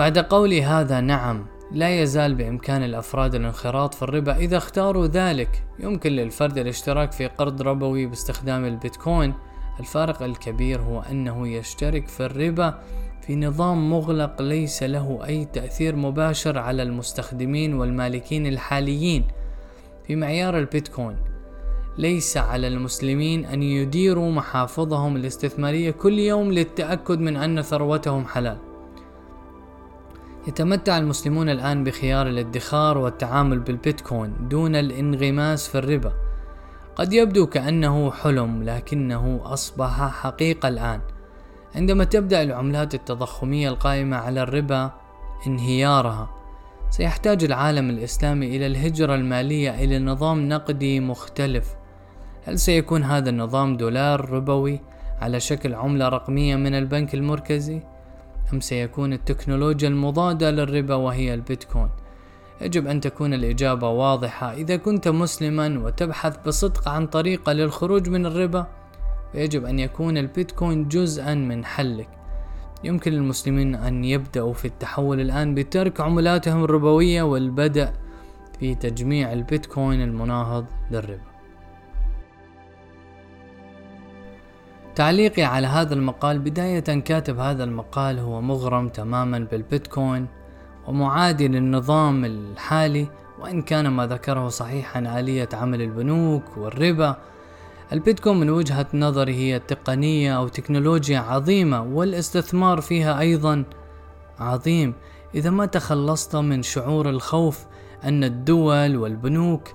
بعد 0.00 0.18
قولي 0.18 0.62
هذا 0.62 1.00
نعم 1.00 1.46
لا 1.72 2.00
يزال 2.02 2.34
بإمكان 2.34 2.82
الأفراد 2.82 3.34
الانخراط 3.34 3.94
في 3.94 4.02
الربا 4.02 4.36
إذا 4.36 4.56
اختاروا 4.56 5.06
ذلك. 5.06 5.64
يمكن 5.78 6.10
للفرد 6.10 6.58
الاشتراك 6.58 7.12
في 7.12 7.26
قرض 7.26 7.62
ربوي 7.62 8.06
باستخدام 8.06 8.64
البيتكوين. 8.64 9.34
الفارق 9.80 10.22
الكبير 10.22 10.80
هو 10.80 11.00
أنه 11.10 11.48
يشترك 11.48 12.08
في 12.08 12.26
الربا 12.26 12.78
في 13.26 13.36
نظام 13.36 13.90
مغلق 13.90 14.42
ليس 14.42 14.82
له 14.82 15.20
أي 15.26 15.44
تأثير 15.44 15.96
مباشر 15.96 16.58
على 16.58 16.82
المستخدمين 16.82 17.74
والمالكين 17.74 18.46
الحاليين. 18.46 19.24
في 20.06 20.16
معيار 20.16 20.58
البيتكوين 20.58 21.16
ليس 21.98 22.36
على 22.36 22.66
المسلمين 22.66 23.44
أن 23.44 23.62
يديروا 23.62 24.30
محافظهم 24.32 25.16
الاستثمارية 25.16 25.90
كل 25.90 26.18
يوم 26.18 26.52
للتأكد 26.52 27.20
من 27.20 27.36
أن 27.36 27.62
ثروتهم 27.62 28.26
حلال. 28.26 28.69
يتمتع 30.48 30.98
المسلمون 30.98 31.48
الآن 31.48 31.84
بخيار 31.84 32.26
الادخار 32.26 32.98
والتعامل 32.98 33.58
بالبيتكوين 33.58 34.48
دون 34.48 34.76
الانغماس 34.76 35.68
في 35.68 35.78
الربا. 35.78 36.12
قد 36.96 37.12
يبدو 37.12 37.46
كأنه 37.46 38.10
حلم 38.10 38.62
لكنه 38.62 39.40
أصبح 39.44 40.10
حقيقة 40.22 40.68
الآن. 40.68 41.00
عندما 41.74 42.04
تبدأ 42.04 42.42
العملات 42.42 42.94
التضخمية 42.94 43.68
القائمة 43.68 44.16
على 44.16 44.42
الربا 44.42 44.90
انهيارها 45.46 46.30
سيحتاج 46.90 47.44
العالم 47.44 47.90
الإسلامي 47.90 48.56
إلى 48.56 48.66
الهجرة 48.66 49.14
المالية 49.14 49.84
إلى 49.84 49.98
نظام 49.98 50.48
نقدي 50.48 51.00
مختلف. 51.00 51.74
هل 52.44 52.58
سيكون 52.58 53.02
هذا 53.02 53.30
النظام 53.30 53.76
دولار 53.76 54.30
ربوي 54.30 54.80
على 55.20 55.40
شكل 55.40 55.74
عملة 55.74 56.08
رقمية 56.08 56.56
من 56.56 56.74
البنك 56.74 57.14
المركزي؟ 57.14 57.82
أم 58.52 58.60
سيكون 58.60 59.12
التكنولوجيا 59.12 59.88
المضادة 59.88 60.50
للربا 60.50 60.94
وهي 60.94 61.34
البيتكوين؟ 61.34 61.90
يجب 62.60 62.86
أن 62.86 63.00
تكون 63.00 63.34
الإجابة 63.34 63.88
واضحة. 63.88 64.52
إذا 64.52 64.76
كنت 64.76 65.08
مسلما 65.08 65.78
وتبحث 65.84 66.36
بصدق 66.46 66.88
عن 66.88 67.06
طريقة 67.06 67.52
للخروج 67.52 68.08
من 68.08 68.26
الربا 68.26 68.66
فيجب 69.32 69.64
أن 69.64 69.78
يكون 69.78 70.18
البيتكوين 70.18 70.88
جزءا 70.88 71.34
من 71.34 71.64
حلك. 71.64 72.08
يمكن 72.84 73.12
للمسلمين 73.12 73.74
أن 73.74 74.04
يبدأوا 74.04 74.52
في 74.52 74.64
التحول 74.64 75.20
الآن 75.20 75.54
بترك 75.54 76.00
عملاتهم 76.00 76.64
الربوية 76.64 77.22
والبدء 77.22 77.88
في 78.60 78.74
تجميع 78.74 79.32
البيتكوين 79.32 80.02
المناهض 80.02 80.66
للربا. 80.90 81.29
تعليقي 85.00 85.42
على 85.42 85.66
هذا 85.66 85.94
المقال 85.94 86.38
بداية 86.38 86.80
كاتب 86.80 87.38
هذا 87.38 87.64
المقال 87.64 88.18
هو 88.18 88.40
مغرم 88.40 88.88
تماما 88.88 89.38
بالبيتكوين 89.38 90.26
ومعادي 90.86 91.48
للنظام 91.48 92.24
الحالي 92.24 93.08
وإن 93.38 93.62
كان 93.62 93.88
ما 93.88 94.06
ذكره 94.06 94.48
صحيحا 94.48 95.20
آلية 95.20 95.48
عمل 95.52 95.82
البنوك 95.82 96.42
والربا. 96.56 97.16
البيتكوين 97.92 98.40
من 98.40 98.50
وجهة 98.50 98.86
نظري 98.94 99.34
هي 99.34 99.58
تقنية 99.58 100.36
أو 100.36 100.48
تكنولوجيا 100.48 101.18
عظيمة 101.18 101.82
والاستثمار 101.82 102.80
فيها 102.80 103.20
أيضا 103.20 103.64
عظيم. 104.38 104.94
إذا 105.34 105.50
ما 105.50 105.66
تخلصت 105.66 106.36
من 106.36 106.62
شعور 106.62 107.10
الخوف 107.10 107.66
أن 108.04 108.24
الدول 108.24 108.96
والبنوك 108.96 109.68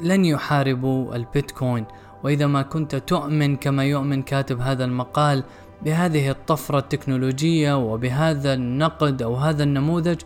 لن 0.00 0.24
يحاربوا 0.24 1.16
البيتكوين. 1.16 1.86
وإذا 2.24 2.46
ما 2.46 2.62
كنت 2.62 2.96
تؤمن 2.96 3.56
كما 3.56 3.84
يؤمن 3.84 4.22
كاتب 4.22 4.60
هذا 4.60 4.84
المقال 4.84 5.44
بهذه 5.82 6.30
الطفرة 6.30 6.78
التكنولوجية 6.78 7.76
وبهذا 7.76 8.54
النقد 8.54 9.22
أو 9.22 9.34
هذا 9.34 9.62
النموذج 9.62 10.20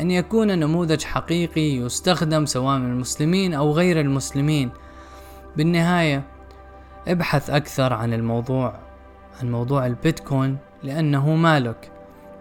أن 0.00 0.10
يكون 0.10 0.58
نموذج 0.58 1.02
حقيقي 1.02 1.76
يستخدم 1.76 2.46
سواء 2.46 2.78
من 2.78 2.90
المسلمين 2.90 3.54
أو 3.54 3.72
غير 3.72 4.00
المسلمين. 4.00 4.70
بالنهاية 5.56 6.22
ابحث 7.08 7.50
أكثر 7.50 7.92
عن 7.92 8.12
الموضوع 8.12 8.74
عن 9.40 9.50
موضوع 9.50 9.86
البيتكوين 9.86 10.58
لأنه 10.82 11.34
مالك 11.34 11.90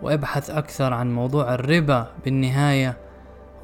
وابحث 0.01 0.49
أكثر 0.49 0.93
عن 0.93 1.13
موضوع 1.13 1.53
الربا 1.53 2.07
بالنهاية 2.25 2.97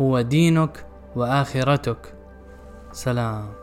هو 0.02 0.22
دينك 0.22 0.86
وآخرتك. 1.16 2.14
سلام. 2.92 3.59